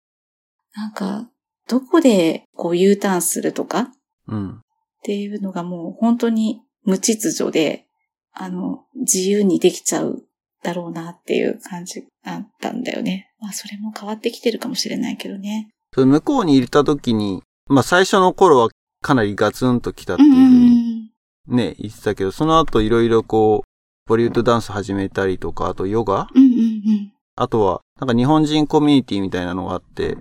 [0.74, 1.28] なんか、
[1.68, 3.90] どこでこう U ターンするとか、
[4.26, 4.60] うん。
[4.98, 7.86] っていうのがもう本当に無秩序で、
[8.32, 10.24] あの、自由にできちゃう
[10.62, 13.30] だろうなっていう感じがあったんだよね。
[13.40, 15.68] まあそれも変わってきてるかもしれないけどね。
[15.96, 18.68] 向こうにいた時に、まあ最初の頃は
[19.02, 21.56] かなりガツンと来たってういうふうにん。
[21.56, 23.68] ね、言ってたけど、その後いろいろこう、
[24.08, 26.28] ボリウッドダンス始めたりとか、あとヨガ？
[26.34, 27.12] うんうんうん。
[27.36, 30.18] あとは、なんか日本人コミュニティみたいなのがあって、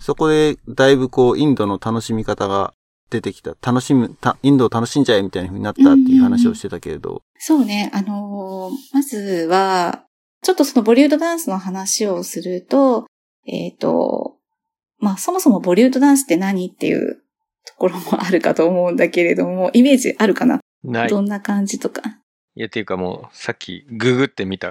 [0.00, 2.72] そこでだいぶこう、インドの楽しみ方が
[3.10, 3.56] 出てきた。
[3.62, 7.22] 楽しむ、たインドを楽しんじゃえみたいな風になったっていう話をしてたけれど。
[7.38, 10.04] そうね、あのーまずは、
[10.42, 13.06] ちょっとそのボリュードダンスの話をすると、
[13.46, 14.36] えっ、と、
[14.98, 17.22] まあそもそもボリュードダンスって何っていう
[17.64, 20.60] ところもあるかと思うんだけれども、イメージあるかな？
[20.84, 21.08] ない。
[21.08, 22.02] どんな感じとか？
[22.54, 24.68] いや、っていうかもう、さっきググってみた。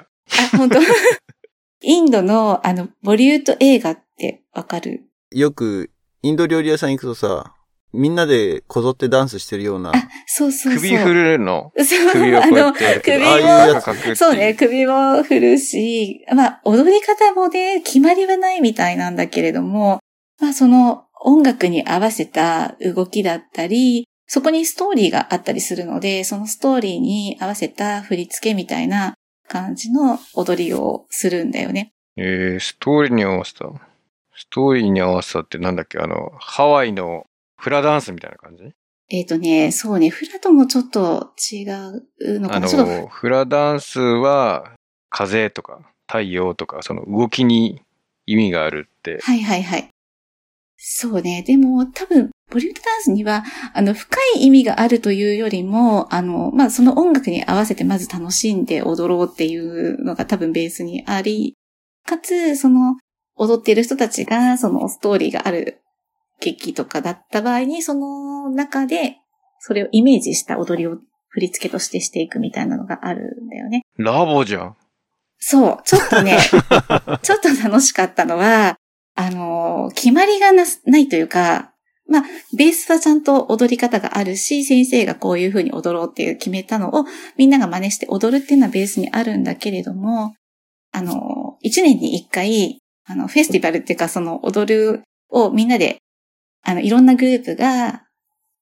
[0.54, 0.80] あ、本当？
[1.82, 5.04] インドのあの、ボリュード映画ってわかる？
[5.32, 7.54] よく、インド料理屋さん行くとさ、
[7.94, 9.94] みんなでこぞってダンスしてるような、あ、
[10.28, 10.82] そうそうそう。
[10.82, 11.72] 首振るの？
[11.78, 14.54] そう、首をこうやってやるけど、あの首ああいうをやつ書くっていそうね、。
[14.54, 20.00] 首も振るし、まあ、踊り方もね、決まりはないみたいなんだけれども、
[20.42, 29.14] まあ、その音楽に合わせた動きだったり、そこにストーリーがあったりするので、そのストーリーに合わせた振り付けみたいな
[29.48, 31.94] 感じの踊りをするんだよね。
[32.18, 33.66] えー、ストーリーに合わせた？
[34.36, 36.00] ストーリーに合わせたってなんだっけ？
[36.00, 37.26] あの、ハワイの
[37.58, 38.64] フラダンスみたいな感じ？
[39.10, 42.68] えっ、とね、そうね、フラともちょっと違うのかあな。
[42.68, 44.72] ちょっとの、フラダンスは、
[45.10, 47.82] 風とか太陽とか、その動きに
[48.26, 49.20] 意味があるって。
[49.22, 49.90] はいはいはい。
[50.78, 51.44] そうね。
[51.46, 53.44] でも多分、ボリュードダンスには、
[53.74, 61.56] あの、深い意味があるというよりも、あの、まあ、その音楽に合わせてまず楽しんで踊ろうっていうのが多分ベースにあり、
[62.06, 62.98] かつ、その、
[63.36, 65.82] 踊っている人たちが、そのストーリーがある
[66.40, 69.18] 劇とかだった場合に、その中で、
[69.60, 70.98] それをイメージした踊りを
[71.30, 73.82] 振り付けとしてしていくみたいなのがあるんだよね。
[73.98, 74.76] ラボじゃん。
[75.38, 76.38] そう、ちょっとね、
[77.22, 78.78] ちょっと楽しかったのは、
[79.16, 81.74] あの、決まりがなないというか、
[82.08, 82.24] まあ、
[82.56, 87.06] ベースはちゃんと踊り方があるし、先生がこういう風に踊ろうっていう決めたのを
[87.36, 90.36] みんなが真似して踊るっていうのはベースにあるんだけれども、
[90.92, 95.98] あの、一年に一回、あの、フェスティバルっていうかその踊るをみんなで、
[96.66, 98.04] あの、いろんなグループが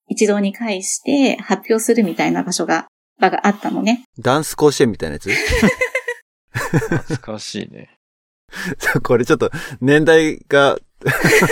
[0.08, 2.86] 一堂に会して発表するみたいな場所が、
[3.18, 4.04] 場があったのね。
[4.18, 5.30] ダンス甲子園みたいなやつ？
[6.52, 7.98] 懐かしいね。
[9.02, 9.50] これちょっと
[9.80, 10.78] 年代が、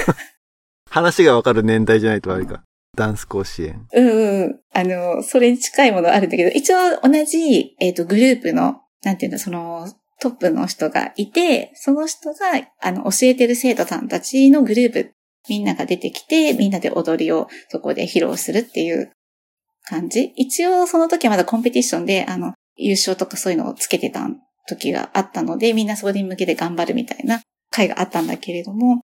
[0.91, 2.63] 話がわかる年代じゃないと悪いか。
[2.95, 3.87] ダンス甲子園。
[3.93, 4.61] うんうん。
[4.75, 9.91] あの、それに近いものあるんだけど、一応同じ、えっ、と、グループの、なんていうの、その、
[10.21, 12.37] トップの人がいて、その人が、
[12.81, 15.13] あの、教えてる生徒さんたちのグループ、
[15.49, 19.13] みんなが出てきて、みんなで踊りをそこで披露するっていう
[19.85, 20.33] 感じ。
[20.37, 24.29] 一応、その時はまだコンペティションで、あの、優勝とかそういうのをつけてた
[24.69, 29.01] 時があったので、みんなそこに向けて頑張るみたいな会があったんだけれども、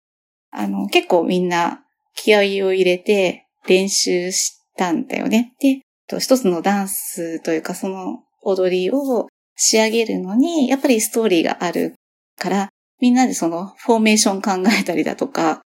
[0.51, 1.85] あの、結構みんな
[2.15, 5.55] 気合を入れて練習したんだよね。
[5.61, 5.81] で、
[6.19, 9.27] 一つのダンスというかその踊りを
[9.57, 11.95] 仕上げるのに、やっぱりストーリーがある
[12.39, 12.69] から、
[13.01, 15.61] みんなでそのフォーメーション考えたりだとか、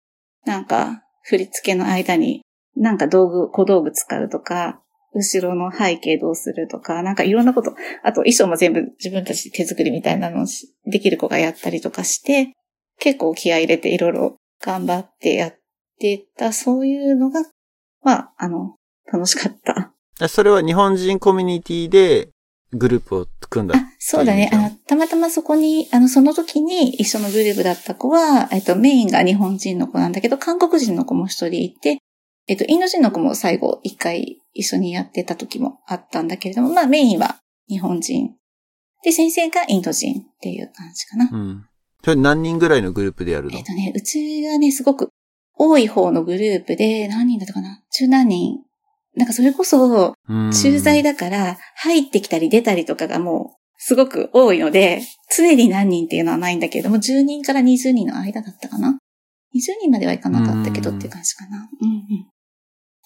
[0.46, 2.42] なんか振り付けの間に
[2.76, 4.82] なんか道具、小道具使うとか、
[5.14, 12.54] 後ろの背景どうするとか、なんかいろんなこと、あと衣装も全部自分たちで手作りみたいなのをしできる子がやったりとかして、
[13.00, 15.56] 結構気合い入れていろいろ頑張ってやっ
[16.00, 17.42] てた、そういうのが、
[18.04, 18.76] まあ、あの、
[19.12, 19.94] 楽しかった。
[20.20, 22.30] あそれは日本人コミュニティで
[22.72, 23.78] グループを組んだ。
[23.78, 24.50] あ、そうだね。
[24.54, 32.00] あの、たまたまそこに、あの、その時に一緒のグループだった子は、えっと、メインが日本人の子なんだけど、韓国人の子も一人いて、
[32.50, 37.38] えっと、インド人の子も最後一回一緒にやってた時もあったんだけれども、まあメインは
[37.70, 38.36] 日本人。
[39.02, 41.30] で、先生がインド人っていう感じかな。
[41.32, 41.66] うん。
[42.04, 43.58] それ何人ぐらいのグループでやるの？
[43.58, 45.08] えっとね、うちがね、すごく
[45.56, 47.82] 多い方のグループで、何人だったかな？
[47.98, 48.58] 十何人。
[49.16, 55.02] なんかそれこそ、うん駐在だから、入ってきたり出たりとかがもう、すごく多いので、
[55.36, 59.00] 常に何人っていうのはないんだけれども、10人から20人の間だったかな
[59.56, 61.68] ?20 人まではいかなかったけどうんっていう感じかな。
[61.82, 62.04] うんうん。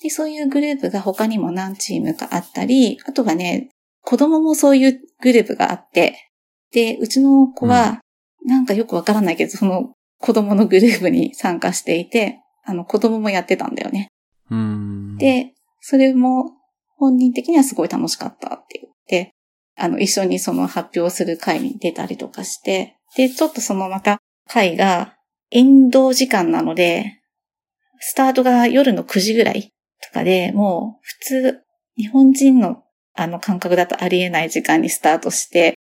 [0.03, 3.69] で、そういうグループが他にも何チームかあったり、あとはね、
[4.01, 6.29] 子供もそういうグループがあって、
[6.73, 8.01] で、うちの子は、
[8.45, 14.09] なんかよくわからないけど、その子供のグループに参加していて、あの、子供もやってたんだよね。
[14.51, 15.15] うん。
[15.15, 16.51] で、それも
[16.97, 19.34] 本人的にはすごい楽しかったって言って、
[19.77, 25.15] あの、一緒にその発表する会に出たりとかして、で、ちょっとそのまた会が
[25.49, 27.21] インド時間なので、
[27.99, 29.71] スタートが夜の9時ぐらい
[30.01, 31.61] とかで、もう普通、
[31.97, 32.83] 日本人の
[33.17, 35.77] あの感覚だとありえない時間にスタートして、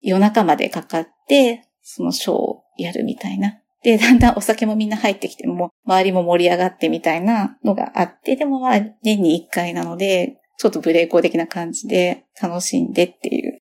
[0.00, 3.60] 夜中までかかって、そのショーをやるみたいな。
[3.84, 13.60] で、だんだんお酒もみんな入ってきても、周りも盛り上がってみたいなのがあって、でもまあ、年に一回なので、ちょっとブレイコー的な感じで楽しんでっていう。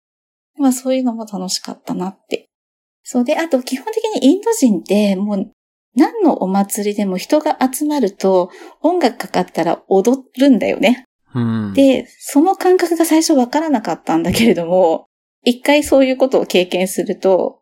[0.58, 2.50] まあそういうのも楽しかったなって。
[3.04, 5.52] そうで、あと基本的にインド人ってもう
[5.96, 8.50] 何のお祭りでも人が集まると
[8.82, 11.06] 音楽かかったら踊るんだよね。
[11.36, 11.74] うん。
[11.74, 15.08] で、その感覚が最初わからなかったんだけれども、
[15.44, 17.60] 一回そういうことを経験すると、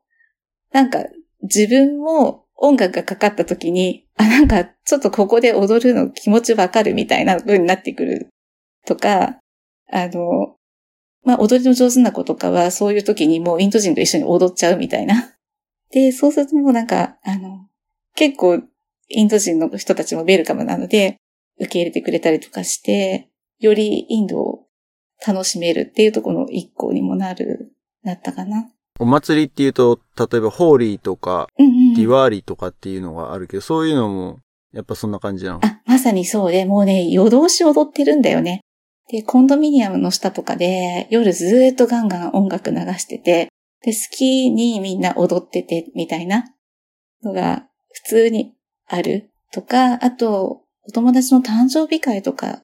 [0.72, 1.04] なんか
[1.42, 8.30] 自分も音楽がかかった時に、あ、なんかちょっとここで踊るの気持ちわかるみたいな風になってくる
[8.86, 9.38] とか、
[9.92, 10.56] あの、
[11.24, 15.36] まあ、踊りの上手な子とかはそういう時にもうインド人と一緒に踊っちゃうみたいな。
[15.92, 17.68] で、そうするともうなんか、あの、
[18.16, 18.62] 結構
[19.10, 21.18] インド人の人たちもウェルカムなので、
[21.60, 23.30] 受け入れてくれたりとかして、
[23.60, 24.66] よりインドを
[25.26, 27.74] 楽しめるっていうところの一個にもなる、
[28.04, 28.72] なったかな。
[29.00, 31.94] お祭りっていうと、例えばホーリーとか、うんうん。
[31.94, 34.40] ディワーリーとかっていうのがあるけど、そういうのも、
[34.74, 35.60] やっぱそんな感じなの？
[35.64, 38.62] あ、まさにそうで、もうね、夜通し踊ってるんだよね。
[39.12, 43.50] で、コンドミニアムの下とかで、夜ずっとガンガン音楽流してて、
[43.84, 46.46] で、好きにみんな踊ってて、みたいな
[47.22, 48.54] のが普通に
[48.88, 52.62] あるとか、あと、お友達の誕生日会とか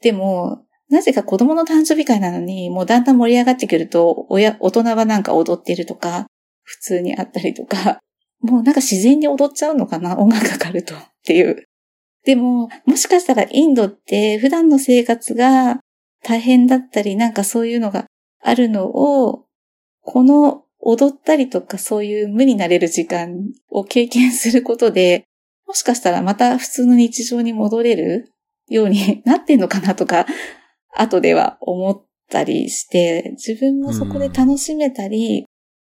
[0.00, 6.26] でも、なぜか子供の誕生日会なのに、もうだんだん盛り上がってくると、親、大人はなんか踊ってるとか、
[6.62, 7.98] 普通にあったりとか、
[8.40, 11.64] もうなんか自然に踊っちゃうのかな音楽かかるとっていう。
[12.24, 15.80] でも、もしかしたらインドって普段の生活が
[16.22, 18.06] 大変だったり、なんかそういうのが
[18.42, 19.46] あるのを、
[20.02, 25.24] この踊ったりとかそういう無になれる時間を経験することで、
[25.66, 28.32] もしかしたらまた普通の日常に戻れる
[28.68, 30.26] ようになってんのかなとか、
[30.96, 35.46] 後では思ったりして、自分もそこで楽しめたり、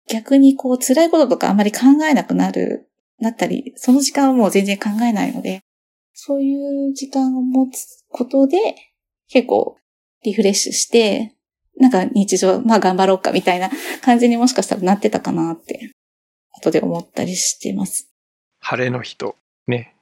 [0.09, 2.89] 逆にこう辛いこととかあんまり考えなくなる、
[3.21, 5.61] なったり、その時間はもう全然考えないので、
[6.13, 6.55] そうい
[6.91, 8.57] う時間を持つことで、
[9.29, 9.77] 結構
[10.23, 11.35] リフレッシュして、
[11.79, 13.71] なんか日常、まあ頑張ろうかみたいな
[14.03, 15.93] 感じにもしかしたらなってたかなって、
[16.59, 18.11] 後で思ったりしてます。
[18.61, 19.37] 晴れの日と、
[19.67, 19.95] ね、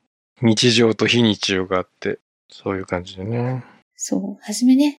[0.42, 2.18] 日常と非日常があって、
[2.50, 3.64] そういう感じでね。
[3.94, 4.96] そう、はじめね、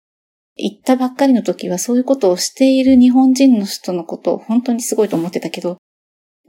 [0.55, 5.77] 行ったばっかりの時はそういうことをしている日本人の人のことを本当にすごいと思ってたけど、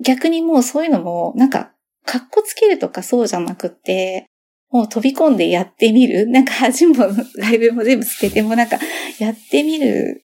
[0.00, 1.72] 逆にもうそういうのも、なんか、
[2.04, 4.26] 格好つけるとかそうじゃなくって、
[4.71, 6.27] もう飛び込んでやってみる？
[6.31, 8.79] なんか恥も外部も全部捨ててもなんか
[9.18, 10.25] やってみる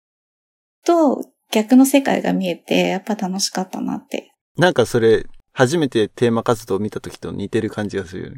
[0.84, 4.32] と逆の世界が見えてやっぱ楽しかったなって。
[4.56, 8.36] なんかそれ、初めてテーマ活動を見た時と似てる感じがするよね。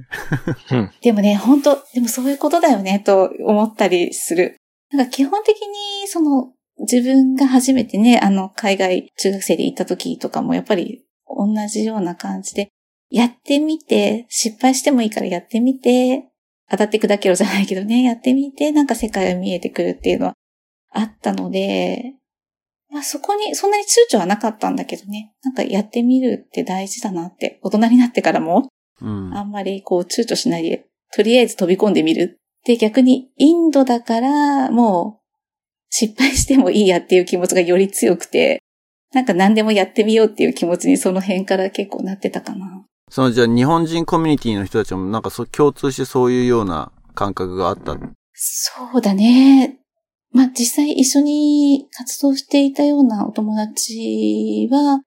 [0.71, 0.91] うん。
[1.03, 4.57] でもね、本当でもそういうことだよね、と思ったりする。
[4.93, 12.69] なんか基本的に、その、自分が初めてね、あの、海外中学生で行った時とかも、やっぱり同じような感じで、
[13.11, 16.29] やってみて、失敗してもいいからやってみて、
[16.71, 20.35] 当たって砕けろじゃないけどね、やってみて、なんか世界が見えてくるっていうのは
[20.93, 22.15] あったので、
[22.91, 28.69] まあそこに、そんなに躊躇はなかったんだけどね、なんかやってみるって大事だなって、大人になってからも、
[29.01, 29.35] うん。
[29.35, 32.39] あんまりこう躊躇しないで、とりあえず飛び込んでみる。
[32.65, 35.29] で、逆にインドだから、もう
[35.91, 38.61] 失敗してもいいやっていう気持ちがより強くて、
[39.15, 42.85] なんか何でもやってみようっていう気持ちにその辺から結構なってたかな。
[43.11, 47.97] そのじゃあ日本人コミュニティの人たちもなんかそ共通してそういうような感覚があった？
[48.35, 49.79] そうだね。
[50.31, 55.01] まあ、実際一緒に活動していたようなお友達は、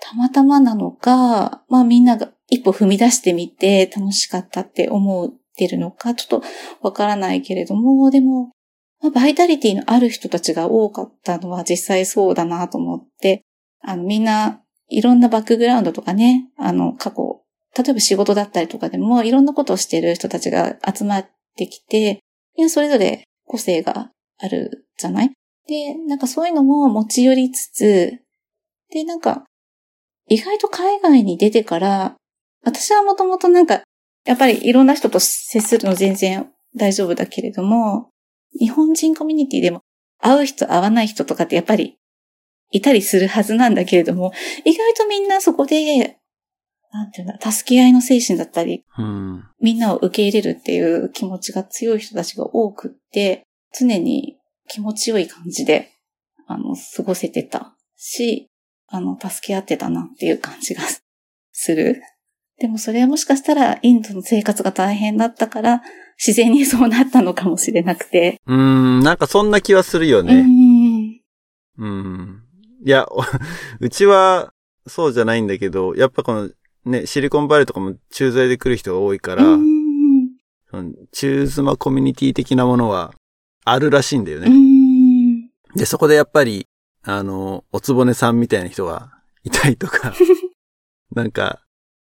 [0.00, 6.46] たまたまなのか、まあみんなが一歩踏み出してみて楽しかったって思ってるのか、ちょっと
[6.82, 8.52] わからないけれども、でも、
[9.00, 13.42] まあ、バイタリティのある人たちが多かったのは実際そうだなと思って、
[13.80, 14.61] あのみんな
[14.96, 17.42] いろんなバックグラウンドとかね、あの過去、
[17.76, 21.26] 例えば仕事だったりとかでもいろんなことをしている人たちが集まっ
[21.56, 22.20] てきて、
[22.68, 25.32] それぞれ個性があるじゃない？
[25.66, 28.18] で、なんかそういうのも持ち寄りつつ、
[28.90, 29.44] で、なんか、
[30.28, 32.16] 意外と海外に出てから、
[32.64, 33.82] 私はもともとなんか、
[34.24, 38.10] やっぱりいろんな人と接するの全然大丈夫だけれども、
[38.58, 39.80] 日本人コミュニティでも
[40.18, 41.96] 会う人会わない人とかってやっぱり
[42.72, 44.32] いたりするはずなんだけれども、
[44.64, 46.18] 意外とみんなそこで、
[46.92, 49.44] なんていうんだ、助け合いの精神だったり、うん。
[49.60, 53.44] みんなを受け入れるっていう気持ちが強い人たちが多くって、
[53.78, 54.36] 常に
[54.68, 55.92] 気持ちよい感じで、
[56.46, 58.48] あの、過ごせてたし、
[58.88, 60.82] あの、助け合ってたなっていう感じが
[61.52, 62.02] する。
[62.58, 65.82] でもそれはもしかしたらインドの生活が大変だったから、
[66.18, 68.40] 自然にそうなったのかもしれなくて。
[68.46, 70.42] うーん、なんかそんな気はするようね。
[70.42, 71.20] ん。
[71.78, 72.41] うん。
[72.84, 73.22] いや、お
[73.80, 74.52] うちは
[74.86, 76.50] そうじゃないんだけど、やっぱこの
[76.84, 79.92] ね、シリコンバレーとかも駐在で来る人が多いから、うーん。
[81.12, 83.14] 中妻コミュニティ的なものは
[83.64, 84.48] あるらしいんだよね。
[84.48, 85.48] ん。
[85.76, 86.66] で、そこでやっぱり、
[87.02, 89.12] あの、おつぼねさんみたいな人が
[89.44, 90.14] いたりとか、
[91.14, 91.60] なんか、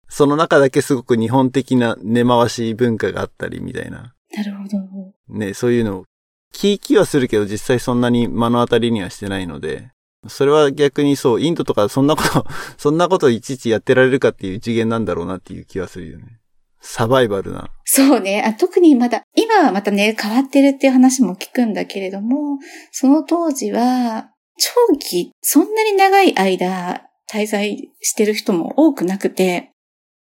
[0.07, 4.13] その中だけすごく日本的な根回し文化があったりみたいな。
[4.31, 5.13] なるほど。
[5.27, 6.05] ね、そういうのを
[6.53, 9.91] 聞きはするけど実際そんなに目の当たりにはしてないので、
[10.27, 12.45] それは逆にそう、インドとかそんなこと、
[12.77, 16.39] そんなこといちいちやってられるかっていう次元なんだろうなっていう気はするよね。
[16.81, 17.69] サバイバルな。
[17.85, 18.53] そうねあ。
[18.53, 22.59] 特にまだ、今はまたね、変わってるっていう話も聞くんだけれども、
[22.91, 29.71] その当時は、長期、そんなに長い間滞在してる人も多くなくて、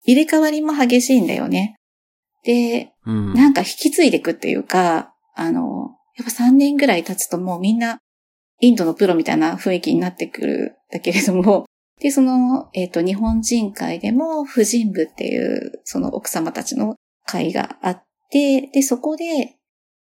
[0.04, 1.76] 入れ替わりも激しいんだよね。
[2.44, 3.34] で、うん。
[3.34, 8.00] なんか引き継いでいくっていうか、あの、やっぱ3年ぐらい経つともうみんな
[8.62, 11.66] インドのプロみたいな雰囲気になってくるんだけれども、
[12.00, 16.96] で、その、えっ、と、日本人会でも婦人部っていう、その奥様たちの
[17.26, 19.58] 会があって、で、そこで、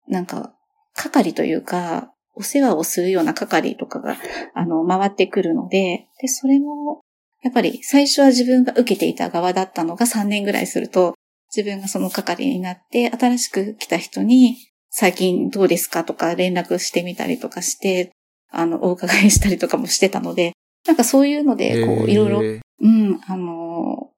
[0.09, 0.55] なんか、
[0.95, 4.17] 係というか、お世話をするような係とかが、
[4.55, 7.01] あの、回ってくるので、で、それも、
[7.43, 11.15] やっぱり最初は自分が受けていた側だったのが3年ぐらいすると、
[11.55, 14.57] 自分がその係になって、新しく来た人に、
[14.91, 18.11] 最近どうですかとか連絡してみたりとかして、
[18.51, 20.53] あの、お伺いしたりとかもしてたので、
[20.87, 24.11] なんかそういうので、こう、いろいろ、えーうん、あの、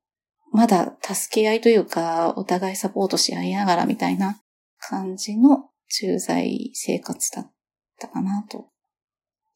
[0.52, 4.40] まだ助け合いというか、お互いサポートし合いながらみたいな
[4.78, 7.52] 感じの駐在生活だっ
[7.98, 8.66] たかなと。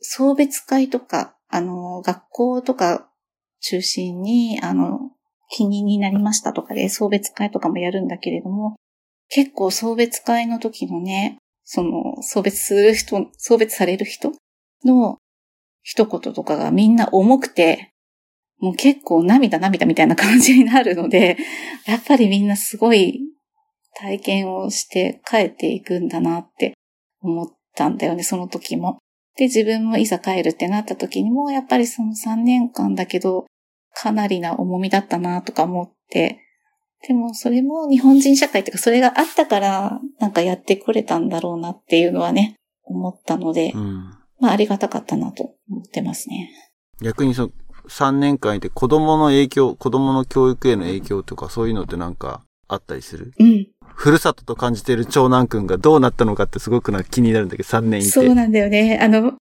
[0.01, 3.09] 送別会とか、あの、学校とか
[3.61, 5.11] 中心に、あの、
[5.49, 8.77] 気にになりましたとかで送別会とかもやるんだけれども、
[9.29, 14.33] 結構送別会の時のね、その、送別する人、送別される人
[14.87, 15.19] の
[15.83, 17.93] 一言とかがみんな重くて、
[18.59, 21.37] もう結構涙涙みたいな感じになるので、
[21.87, 23.21] やっぱりみんなすごい
[23.95, 26.73] 体験をして帰っていくんだなって
[27.21, 28.99] 思ったんだよね、その時も。
[29.37, 33.47] で、自分もいざ帰るってなった時にも、やっぱりその3年間だけど、
[33.93, 36.41] かなりな重みだったなとか思って、
[37.07, 44.26] でもそれも日本人社会っていうか、それがあったから、なんかやってこれたんだろうなっていうのはね、思ったので、うん。
[44.41, 46.51] まあありがたかったなと思ってますね。
[47.03, 47.51] 逆にその
[47.89, 53.33] 3年間いて子供の影響、子供の教育への影響とかそういうのってなんかあったりする？
[53.39, 53.69] うん。
[53.95, 58.11] ふるさとと感じてる長男くんがどうなったのかってすごくなんか気になるんだけど、3年いて。
[58.11, 58.99] そうなんだよね。
[59.01, 59.35] あの、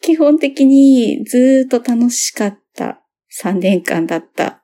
[0.00, 3.02] 基本的にずーっと楽しかった
[3.42, 4.62] 3年間だった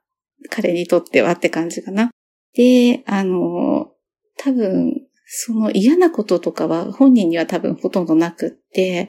[0.51, 2.11] 彼にとってはって感じかな。
[2.55, 3.91] で、あの、
[4.39, 4.95] 多分、
[5.27, 9.09] その嫌なこととかは本人には多分ほとんどなくって、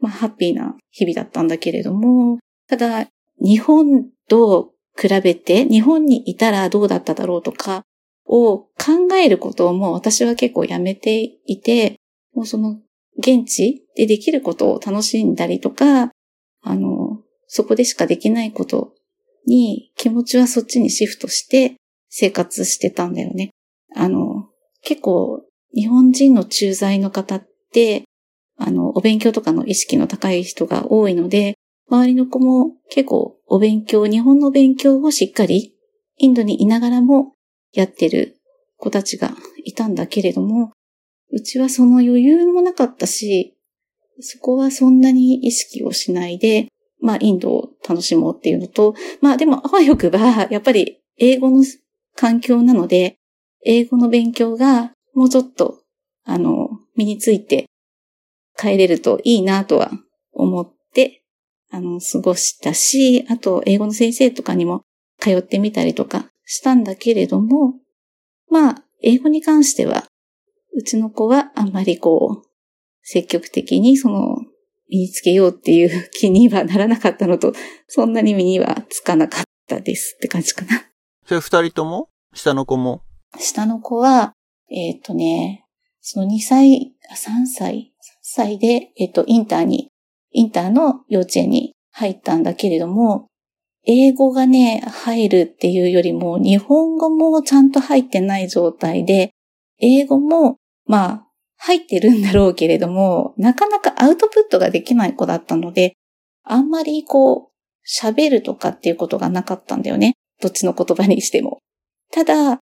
[0.00, 2.38] まあハッピーな日々だったんだけれども、
[2.68, 3.08] ただ、
[3.40, 7.82] 日本と比べて、日本にいたらどうだっただろうとか
[8.26, 11.96] を考えることをもう私は結構やめていて、
[12.34, 12.80] もうその
[13.18, 16.10] 現地でできることを楽しんだりとか、
[16.62, 18.94] あの、そこでしかできないこと
[19.46, 21.76] に気持ちはそっちにシフトして
[22.08, 23.50] 生活してたんだよね。
[23.94, 24.48] あの、
[24.82, 25.42] 結構
[25.74, 28.04] 日本人の駐在の方って、
[28.56, 31.54] あの、お勉強とかの意識の高い人が多いので、
[31.88, 35.74] 周りの子も結構お勉強、日本の勉強をしっかり
[36.16, 37.34] インドにいながらも
[37.72, 38.38] やってる
[38.76, 39.32] 子たちが
[39.64, 40.72] いたんだけれども、
[41.30, 43.56] うちはその余裕もなかったし、
[44.20, 46.68] そこはそんなに意識をしないで、
[47.00, 50.18] まあインドを楽しもうっていうのと、まあでもあわよくば、
[50.50, 51.62] やっぱり英語の
[52.14, 53.16] 環境なので、
[53.64, 55.80] 英語の勉強がもうちょっと、
[56.24, 57.66] あの、身について
[58.58, 59.90] 帰れるといいなとは
[60.32, 61.22] 思って、
[61.70, 64.82] あの、過ごしたし、あと英語の先生とかにも
[65.18, 67.74] 通ってみたりとかしたんだけれども、
[68.50, 70.04] まあ、英語に関しては、
[70.74, 72.48] うちの子はあんまりこう、
[73.02, 74.36] 積極的にその、
[74.88, 77.52] 身につけようっていう気にはならなかったのと、
[77.88, 80.84] そんなに身にはつかなかったですって感じかな。
[81.26, 82.08] それ二人とも？
[82.34, 83.02] 下の子も？
[83.38, 84.32] 下の子は、
[84.70, 85.66] えっ、とね、
[86.00, 87.95] その2歳、あ3歳、3
[88.28, 89.88] 歳で、えっ、と、インターに、
[90.32, 93.28] インターの幼稚園に入ったんだけれども、
[93.84, 99.30] 英語がね、入るっていうよりも、日本語もちゃんと入ってない状態で、
[99.78, 100.56] 英語も、
[100.86, 105.92] まあ、入ってるんだろうけれども、なかなかアウトプットができない子だったので、
[106.42, 107.56] あんまりこう、
[107.88, 110.14] 喋るとかっていうことがなかったんだよね。
[110.42, 111.58] どっちの言葉にしても。
[112.10, 112.58] ただ、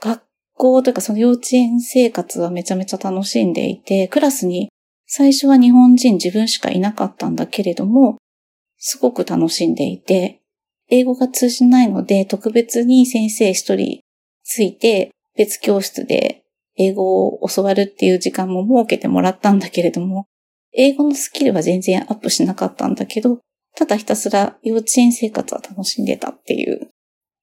[0.00, 4.68] 学校というかその幼稚園生活はめちゃめちゃ楽しんでいて、クラスに
[5.06, 8.18] 最初は日本人自分しかいなかったんだけれども、
[8.78, 10.42] すごく楽しんでいて、
[10.88, 14.00] 英語が通じないので、特別に先生一人
[14.44, 16.44] ついて、別教室で
[16.76, 20.26] 英語を教わるっていう時間も設けてもらったんだけれども、
[20.72, 23.40] 英語のスキルは全然アップしなかったんだけど、
[23.76, 26.90] ただひたすら幼稚園生活は楽しんでたっていう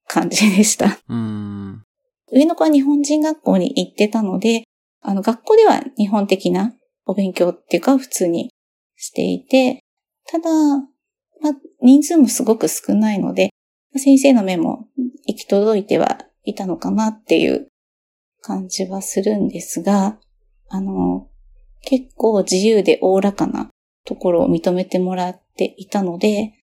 [0.08, 1.00] 感じでした。
[1.08, 1.84] うん。
[2.32, 4.64] 上の子は日本人学校に行ってたので、
[5.02, 6.74] あの、学校では日本的な
[7.06, 8.52] お勉強っていうか普通に
[8.96, 9.84] していて、
[10.28, 13.50] ただ、まあ、人数もすごく少ないので、
[13.96, 14.88] 先生の目も
[15.28, 17.68] 行き届いてはいたのかなっていう
[18.42, 20.18] 感じはするんですが、
[20.70, 21.30] あの、
[21.82, 23.70] 結構自由でおおらかな
[24.06, 26.54] ところを認めてもらっていたので、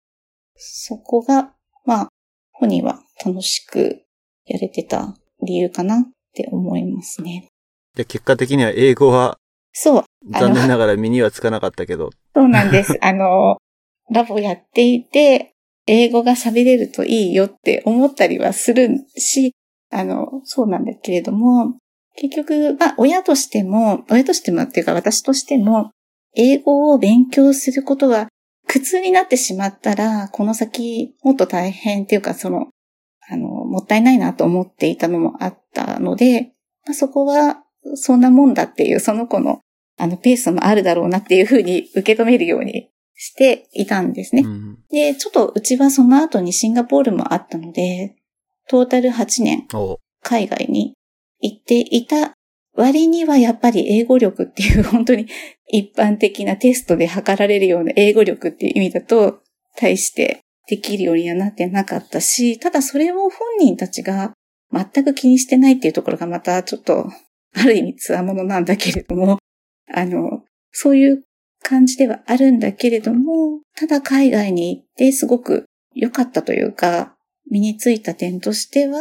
[0.57, 1.53] そこが、
[1.85, 2.09] まあ、
[2.53, 4.03] 本人は楽しく
[4.47, 6.03] やれてた理由かなっ
[6.35, 7.49] て思いますね。
[7.95, 9.39] で、結果的には英語は
[9.73, 10.05] そう。
[10.31, 12.11] 残念ながら身にはつかなかったけど。
[12.35, 12.99] そうなんです。
[13.03, 13.57] あの、
[14.11, 15.55] ラボやっていて、
[15.87, 19.55] 英語が喋れるといいよって思ったりはするし、
[19.91, 21.77] あの、そうなんだけれども、
[22.17, 25.91] 結局、まあ、親としても、親としてもっていうか私としても、
[26.35, 28.29] 英語を勉強することが
[28.67, 32.69] 苦痛になってしまったら、この先もっと大変っていうか、その、
[33.29, 36.53] あの、もったいないなと思っていたのもあったので、
[36.87, 37.65] まあ、そこは
[37.95, 39.61] そんなもんだっていう、その子の
[40.01, 44.43] あの、ペースもあるだろうなっていうふうに受け止めるようにしていたんですね。
[44.43, 44.79] うん。
[44.91, 48.17] で、ちょっとうちはその後にシンガポールもあったので、
[48.67, 50.95] トータル8年お海外に
[51.41, 52.33] 行っていた
[52.75, 55.27] 割にはやっぱり英語力っていう本当に
[55.69, 59.41] 一般的なテストで測られるような英語力っていう意味だと、
[59.77, 64.33] 対してできるようにはなってなかったし、ただそれを本人たちが
[64.73, 67.07] 全く気にしてないっていうところがまたちょっと、
[67.55, 69.39] ある意味つわものなんだけれども、
[69.93, 71.25] あの、そういう
[71.63, 77.17] 感じではあるんだけれども、ただ海外に行ってすごく良かったというか、
[77.51, 78.99] 身についた点としては、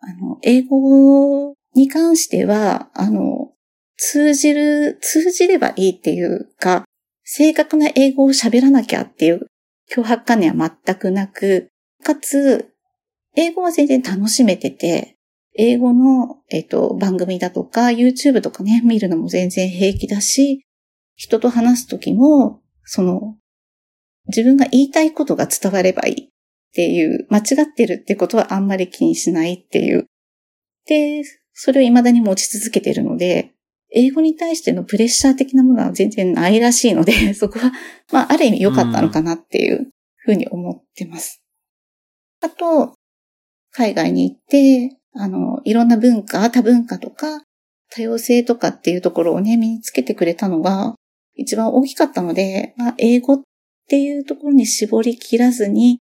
[0.00, 3.52] あの、英語に関しては、あの、
[3.96, 6.84] 通じる、通じればいいっていうか、
[7.24, 9.46] 正確な英語を喋らなきゃっていう
[9.92, 11.68] 脅迫観念は全くなく、
[12.04, 12.70] かつ、
[13.36, 15.17] 英語は全然楽しめてて、
[15.60, 20.64] 英語の、えっと、番組だとか、YouTube とかね、見るのも全然平気だし、
[21.16, 23.36] 人と話すときも、その、
[24.28, 26.28] 自分が言いたいことが伝わればいいっ
[26.74, 30.06] ていう、間違ってるってことはあんまり気にしないっていう。
[30.86, 33.52] で、それを未だに持ち続けてるので、
[33.90, 37.72] 英語に対してのプレッシャー的なものは全然ないらしいので、 そこは、
[38.12, 41.42] まあ、ある意味良かったのかなっていうふうに思ってます。
[42.42, 42.94] あと、
[43.72, 47.42] 海外に行って、あの、いろんな文化、多文化とか、
[47.90, 50.94] 多様性とかっていうところをね、身につけてくれたのが
[51.34, 53.40] 一番大きかったので、まあ、英語っ
[53.88, 56.00] ていうところに絞り切らずに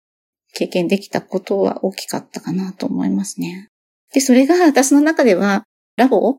[0.53, 3.67] 経験できたことは大きかったかなと思いますね。
[4.13, 5.63] で、それが私の中では
[5.97, 6.37] ラボ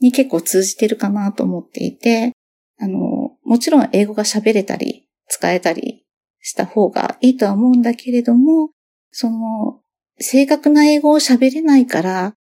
[0.00, 2.32] に結構通じてるかなと思っていて、
[2.80, 6.04] あの、もちろん英語が喋れたり、使えたり
[6.40, 8.70] した方がいいとは思うんだけれども、
[9.10, 9.80] その、
[10.20, 12.34] 正確な英語を喋れないから、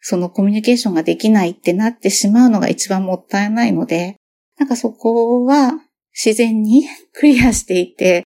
[0.00, 4.16] そのコミュニケーションができないってなってしまうのが一番もったいないので、
[4.58, 5.72] なんかそこは
[6.12, 8.24] 自然に クリアしていて、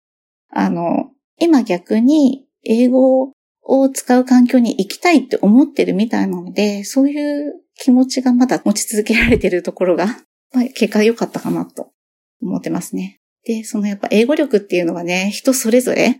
[0.50, 3.32] あの、今逆に英語
[3.62, 10.06] を使う環境に行きたいって思ってるみたいなので、そういう気持ちがまだ持ち続けられてるところが、
[10.52, 11.92] まあ、結果良かったかなと
[12.40, 13.18] 思ってますね。
[13.44, 16.18] で、そのやっぱ英語力っていうのはね、人それぞれ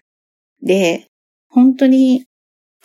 [0.63, 1.07] で、
[1.49, 2.27] 本当に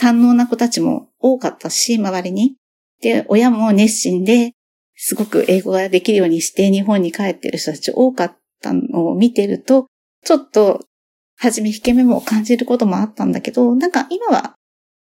[0.02, 2.56] 堪能な子たちも多かったし、周りに。
[3.02, 4.54] で、親も熱心で、
[4.96, 9.86] すごく英語ができるようにして日本に帰ってる人たち多かったのを見てると、
[10.26, 10.82] ちょっと、
[11.38, 14.56] はじめ引け目も感じることもあったんだけど、なんか今は、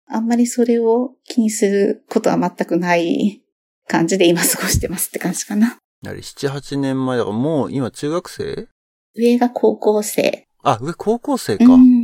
[0.07, 3.43] あんまりそれを気にすることは全くない
[3.87, 5.77] 感じで今過ごしてますって感じかな。
[6.05, 8.67] あれ、7、8年前だからもう今中学生？
[9.15, 10.47] 上が高校生。
[10.63, 11.65] あ、上高校生か。
[11.65, 11.98] ううん。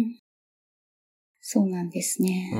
[1.45, 1.47] ん。
[1.47, 2.51] そうなんですね。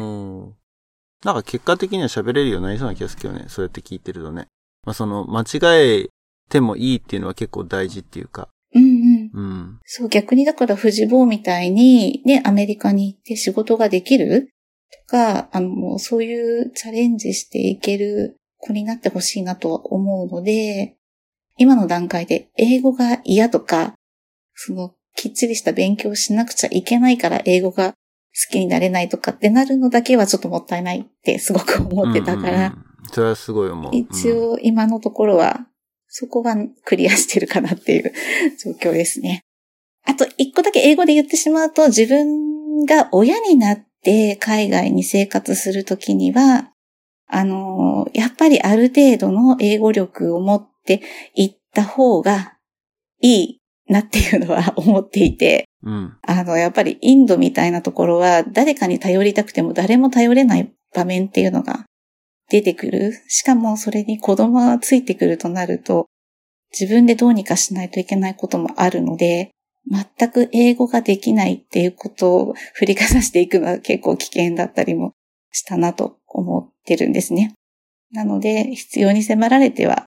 [1.24, 3.46] なんか結果的には喋れるようになりそうな気がするけどね。
[3.48, 4.48] そうやって聞いてるとね。
[4.86, 6.10] まあその、間違え
[6.50, 8.50] てもいいっていうのは結構大事っていうか。
[8.76, 9.32] うんうん。
[9.34, 9.80] うん。
[9.86, 14.50] そう、逆にだから藤坊みたいにね、アメリカに行って仕事ができる
[15.08, 20.96] とか、あの、そういうチャレンジしていける子になってほしいなとは思うので、
[21.58, 23.96] 今の段階で英語が嫌とか、
[24.54, 27.94] その、きっちりした勉強をしなくちゃいけないから英語が
[28.36, 33.96] 好きになれないとかってなるのだけはちょっともったいないってすごく思ってたから、うんうんうんそれはすごい思う。
[33.96, 35.68] 一応今のところは、
[36.08, 36.56] そこは
[36.86, 38.14] クリアしてるかなっていう
[38.58, 39.42] 状況ですね。
[40.06, 46.72] あと一個だけ英語で言ってしまうと、自分が親になって海外に生活するときには、
[47.28, 51.02] あの、やっぱりある程度の英語力を持って
[51.34, 52.58] いった方が
[53.22, 56.18] いいなっていうのは思っていて、うん。
[56.22, 61.86] あの、やっぱりインドみたいなところは誰かに頼りたくても誰も頼れない場面っていうのが
[62.50, 63.14] 出てくる。
[63.28, 66.08] しかもそれに子供がついてくるとなると、
[66.78, 69.52] 自分でどうにかしないといけないこともあるので、
[69.88, 75.14] 全く英語ができないっていうことを振りかざしていくのは結構危険だったりも
[75.52, 77.54] したなと思ってるんですね。
[78.12, 80.06] なので、必要に迫られては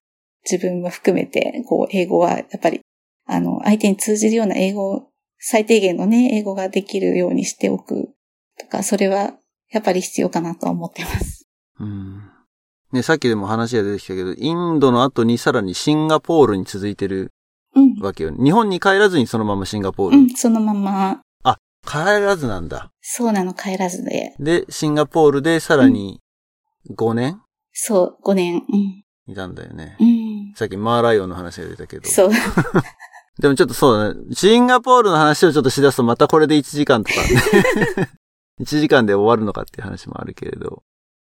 [0.51, 2.81] 自分も含めて、こう、英語はやっぱり、
[3.29, 5.09] あの、相手に通じるような英語を、
[5.39, 8.09] 最低限のね、英語ができるようにしておく
[8.59, 9.35] とか、それは
[9.71, 11.47] やっぱり必要かなとは思ってます。
[11.79, 12.23] うん。
[12.91, 17.31] ね、さっきでも話が出てきたけど、インドの後にさらにシンガポールに続いてる
[17.77, 18.01] うん。
[18.01, 18.35] わけよ。
[18.35, 20.19] 日本に帰らずにそのままシンガポール。
[20.19, 21.23] うん、そのまま、
[21.87, 22.91] 帰らずなんだ。
[23.01, 24.35] そうなの帰らずで。
[24.39, 26.21] で、シンガポールでさらに
[26.91, 27.41] 5年？
[27.73, 28.57] そう、5年。
[28.57, 29.33] うん。
[29.33, 29.97] いたんだよね。
[29.99, 30.55] うん。
[30.55, 32.09] さっきマーライオンの話が出たけど。
[32.09, 32.31] そう。
[33.39, 34.35] でもちょっとそうだね。
[34.35, 38.11] シンガポールの話をちょっとしだすとまたこれで1時間とか、ね、
[38.61, 40.83] 1時間で終わるのかっていう話もあるけれど。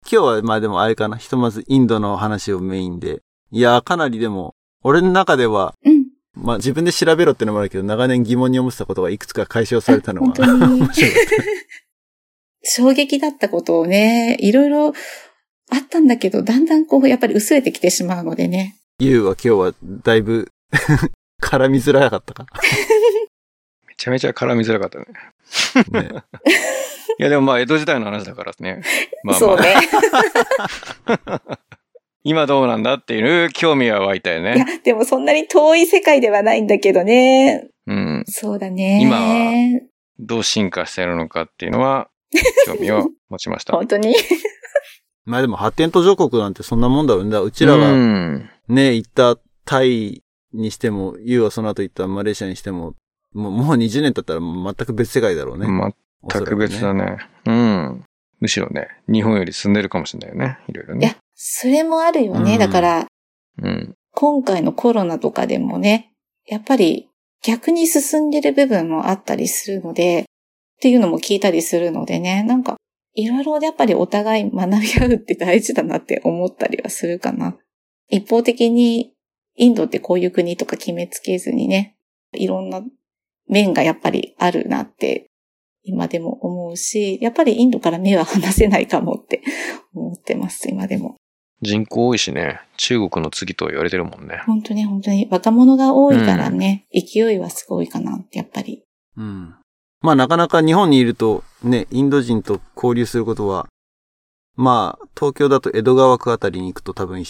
[0.10, 1.18] 今日はまあでもあれかな。
[1.18, 3.22] ひとまずインドの話をメインで。
[3.52, 6.06] いやーかなりでも、俺の中では、うん。
[6.34, 11.08] まあ自分で調べろってのもあるけど、長年疑問に思ってたことがいくつか解消されたのは面白
[12.64, 14.94] 衝撃だったことをね、いろいろあっ
[15.90, 18.78] たんだけど、だんだんこう、やっぱり薄れてきてしまうのでね。
[19.00, 19.06] た。
[19.06, 20.52] ゆうは今日はだいぶ
[21.42, 22.46] 絡みづらかったか？
[23.88, 25.06] めちゃめちゃ絡みづらかったね。
[25.92, 26.10] ね、
[27.20, 28.82] いやでもまあ江戸時代の話だからね。
[29.24, 29.76] まあまあ、そうね。
[32.24, 37.70] 今どうなんだっていう興味は湧いたよいやね。、でもそんなに遠い世界ではないんだけどね。
[37.86, 38.24] うん。
[38.28, 39.00] そうだね。
[39.02, 39.52] 今は
[40.20, 42.10] どう進化してるのかっていうのは、
[42.66, 43.74] 興味を持ちました。
[43.74, 44.14] 本当に。
[45.24, 47.38] まあでも発展途上国なんてそんなもんだろうね。
[47.38, 48.50] うちらうがん。
[48.68, 50.22] ね、行ったタイ
[50.54, 52.96] にしても、ユーはその後行ったマレーシアにしても、
[53.34, 55.68] もうもう20年経ったら全く別世界だろうね。
[56.30, 57.18] 全く別だね。
[57.46, 58.04] うん。
[58.40, 60.60] むしろね、日本より進んでるかもしれないよね。
[60.68, 62.54] いろいろいやね。、それもあるよね。
[62.54, 63.08] うんだから、
[63.62, 63.96] うん。
[64.12, 66.12] 今回のコロナとかでもね、
[66.46, 67.10] やっぱり
[67.44, 70.26] 逆に進んでる部分もあったりするので、っ
[70.80, 72.78] ていうのも聞いたりするのでね、なんか、
[73.14, 77.58] いろいろやっぱりお互い学び合うって大事だなって思ったりはするかな。
[78.10, 79.14] 一方的に、
[79.58, 81.98] インドってこういう国とか決めつけずにね、
[82.34, 82.82] いろんな
[83.48, 85.28] 面がやっぱりあるなって、
[85.84, 89.42] 今でも思うし、やっぱりインドから目は離せないかもって
[89.96, 91.16] 思ってます、今でも。
[91.62, 94.44] 人口多いしね、中国の次と言われてるもんね。
[94.46, 98.84] 本当に本当に若者が多いからね、勢いはすごいかなって、やっぱり。
[99.16, 99.56] うん。
[100.02, 103.68] まあなかなか日本にいるとね、インド人と交流することは、
[104.56, 107.24] まあ東京だと江戸川区あたりに行くと多分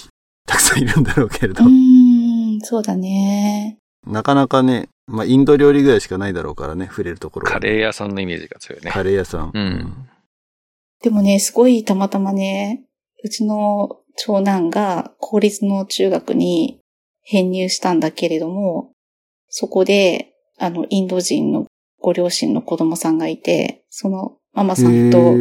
[0.46, 2.17] たくさんいるんだろうけれどう、ー
[2.58, 3.78] ん、そうだね。
[4.06, 8.92] なかなかね、まあインド料理ぐらいしかないだろうからね、触れるところはカレー屋さんのイメージが強いね。
[8.92, 9.52] カレー屋さん。
[9.54, 10.10] うん。
[11.02, 12.84] でもね、すごいたまたまね、
[13.24, 16.80] うちの長男が公立の中学に
[17.22, 18.92] 編入したんだけれども、
[19.50, 21.68] そこで、あの、インド人の
[22.00, 25.36] ご両親の子供さんがいて、そのママさんと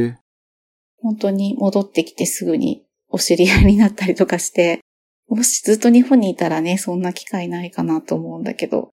[1.00, 4.80] 本当に戻ってきてすぐにお知り合いになったりとかして、
[5.28, 8.90] もしずっと日本にいたらね、そんな機会ないかなと思うんだけど、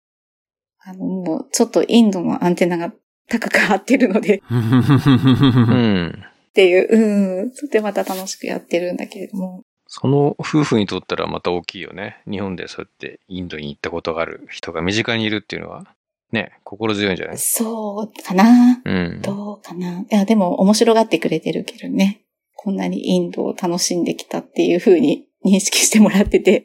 [0.83, 2.93] あの、もうちょっとインドのアンテナが
[3.29, 6.23] 高く張ってるので、 うん。
[6.51, 9.63] っていう、うん、それでまた楽しくやってるんだけれども。
[9.93, 12.23] その夫婦にとったらまた大きいよね。
[12.31, 15.85] 日本でそうやってインドに行ったことがある人が身近にいるっていうのは、
[16.31, 17.39] ね、心強いんじゃない？
[17.39, 19.21] そうかなうん。
[19.21, 22.23] どうかないや、でも面白がってくれてるけどね。
[22.55, 26.65] こんなにインドを楽しんできたっていう風に認識してもらってて、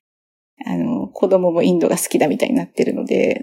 [0.66, 3.42] あの、子供もインドが好きだみたいになってるので、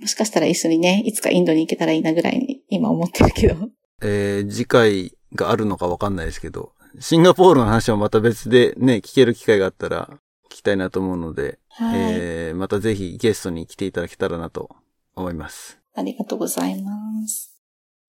[0.00, 3.56] もしかしたら一緒にね、いつかインドに行けたらいいなぐらいに今思ってるけど。
[4.02, 10.10] えー次回があるのかわかんないですけど、シンガポールの話はまた別でね、聞ける機会があったら
[10.50, 12.00] 聞きたいなと思うので、はい。
[12.00, 14.70] えーまたぜひゲストに来ていただけたらなと
[15.16, 15.78] 思います。
[15.94, 16.90] ありがとうございま
[17.26, 17.60] す。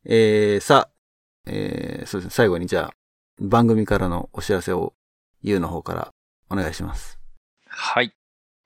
[0.06, 2.94] えーさあ、えーそうですね、最後にじゃあ、
[3.40, 4.94] 番組からのお知らせを、
[5.42, 6.12] ゆうの方から
[6.50, 7.20] お願いします。
[7.68, 8.14] はい。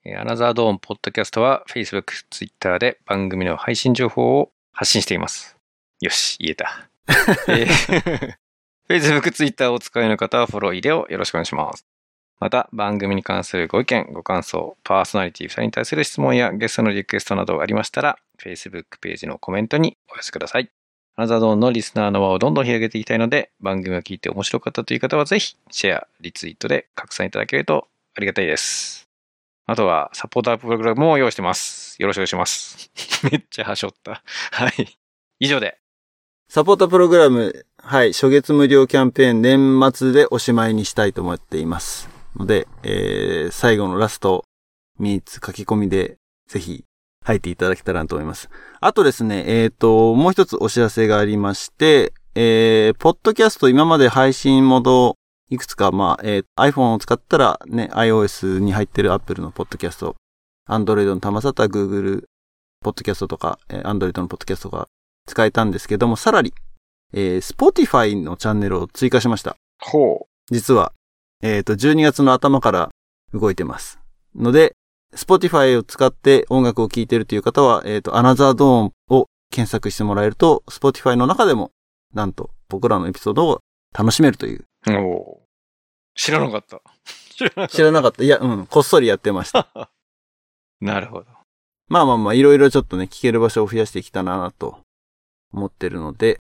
[0.06, 5.58] えーアナザードーンポッドキャストは Facebook、Twitter で番組の配信情報を発信しています。
[6.00, 6.90] よし、言えた。
[7.48, 8.34] えー
[8.90, 11.86] Facebook、Twitter をお使いの方はフォロー入れをよろしくお願いします。
[12.40, 20.72] また、番組に関するご意見、ご感想、パーソナリティ2人に対する質問やゲストのリクエストなどありましたら、Facebook ページのコメントにお寄せください。
[21.20, 29.10] アナザードーンのリスナーの輪をどんどん広げていきたいので、番組を聞いて面白かったという方はぜひ、シェア、リツイートで拡散いただけるとありがたいです。
[29.66, 31.98] あとは、サポータープログラムも用意してます。
[32.00, 32.90] よろしくお願いします。
[33.30, 34.24] めっちゃはしょった。
[34.52, 34.98] はい。
[35.42, 35.78] 以上で。
[36.48, 42.08] サポートプログラム、はい、初月無料キャンペーン年末でおしまいにしたいと思っています。
[42.38, 44.46] ので、えー、最後のラスト
[45.02, 46.16] 3つ書き込みで、
[46.48, 46.86] ぜひ
[47.30, 48.50] 入っていただけたらなと思います。
[48.82, 55.16] あとですね、えっ、と、もう一つお知らせがありまして、えー、ポッドキャスト今まで配信モード
[55.50, 60.16] いくつか、まあ、えー iPhone を使ったらね、iOS に入ってる Apple のポッドキャスト、
[60.68, 62.24] Android の端末だったら Google
[62.82, 64.88] ポッドキャストとか、えー Android のポッドキャストが
[65.28, 66.54] 使えたんですけども、さらに、
[67.14, 69.56] えー Spotify のチャンネルを追加しました。
[69.82, 70.94] ほ実は、
[71.44, 72.90] えっ、と、12月の頭から
[73.34, 74.00] 動いてます。
[74.36, 74.74] ので、
[75.16, 81.72] Spotify を使って音楽を聴いているという方は、えっ、と、アナザードーンを検索してもらえると、Spotify の中でも、
[82.14, 83.60] なんと、僕らのエピソードを
[83.98, 84.66] 楽しめるという。
[84.88, 84.92] う。
[84.92, 85.50] おー
[86.16, 86.82] 知らなかった。
[87.70, 88.24] 知らなかった。
[88.24, 89.64] いや、うん、こっそりやってました。
[89.64, 89.90] た。
[90.82, 91.28] なるほど。
[91.88, 94.80] まあまあまあ、いろいろちょっとね、聞ける場所を増やしてきたなと
[95.54, 96.40] 思ってるので、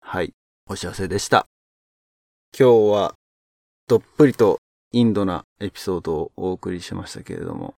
[0.00, 0.32] はい、
[0.68, 1.46] お知らせでした。
[2.56, 3.14] 今日は、
[3.88, 4.58] どっぷりと
[4.92, 7.74] インドなエピソードをお送りしましたけれども、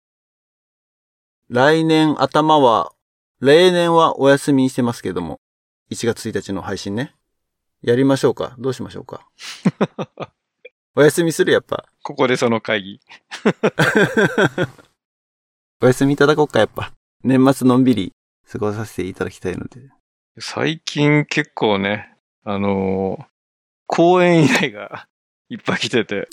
[1.50, 2.92] 来年頭は、
[3.40, 5.40] 例年はお休みにしてますけども、
[5.90, 7.12] 1月1日の配信ね。
[7.82, 9.26] やりましょうかどうしましょうか
[10.94, 11.86] お休みするやっぱ。
[12.04, 13.00] ここでその会議。
[15.82, 16.92] お休みいただこうかやっぱ。
[17.24, 18.12] 年末のんびり
[18.48, 19.90] 過ごさせていただきたいので。
[20.38, 23.24] 最近結構ね、あのー
[23.88, 25.08] 公演依頼が
[25.50, 26.28] いっぱい来てて。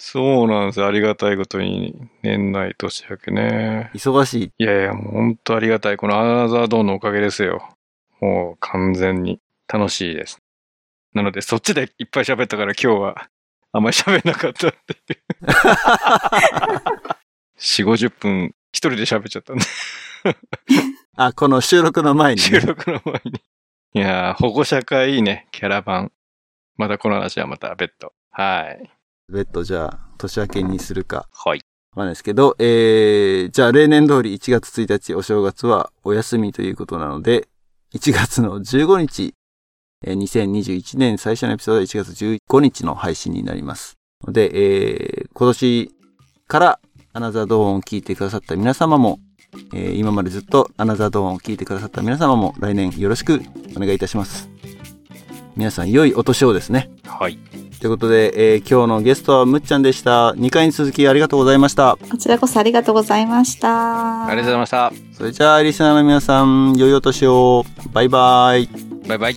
[0.00, 0.86] そうなんですよ。
[0.86, 3.90] ありがたいことに、年内年明けね。
[3.94, 4.52] 忙しい。
[4.58, 5.96] いやいや、もう本当ありがたい。
[5.96, 7.68] このアナザードーンのおかげですよ。
[8.20, 10.40] もう完全に楽しいです。
[11.14, 13.28] なので、そっちでいっぱい喋ったから今日は
[13.72, 15.20] あんまり喋んなかったっていう。
[17.58, 19.64] 4、50分一人で喋っちゃったんで、
[21.16, 22.60] あ、この収録の前に、収ね。
[22.60, 23.42] 録の前に。
[23.94, 26.12] いやー、保護者会ね、キャラバン。
[26.76, 28.12] またこの話はまた別途。
[28.30, 28.97] はい。
[29.30, 31.58] 別途じゃあ、年明けにするか、はい。
[31.92, 37.48] わかんないですけど、えー、じゃあ例年通り1月1日お正月はお休みということなので、
[37.94, 39.34] 1月の15日、
[40.06, 43.96] えー2021年最初のエピソードは1月15日の配信になります。
[44.26, 45.94] ので、えー、今年
[46.46, 46.80] から
[47.12, 49.18] アナザードーンを聞いてくださった皆様も、
[49.74, 53.42] えー今までずっとアナザードーンを聞いてくださった皆様も来年よろしく
[53.76, 54.48] お願いいたします。
[55.58, 56.88] 皆さん良いお年をですね。
[57.04, 57.36] はい。
[57.80, 60.30] ということで、えー今日のゲストはむっちゃんでした。
[60.30, 61.98] 2回に続きありがとうございました。
[62.08, 64.26] こちらこそありがとうございました。
[64.26, 64.92] ありがとうございました。
[65.12, 67.64] それじゃあ、リスナーの皆さん、良いお年を。
[67.92, 68.68] バイバイ。
[69.08, 69.36] バイバイ。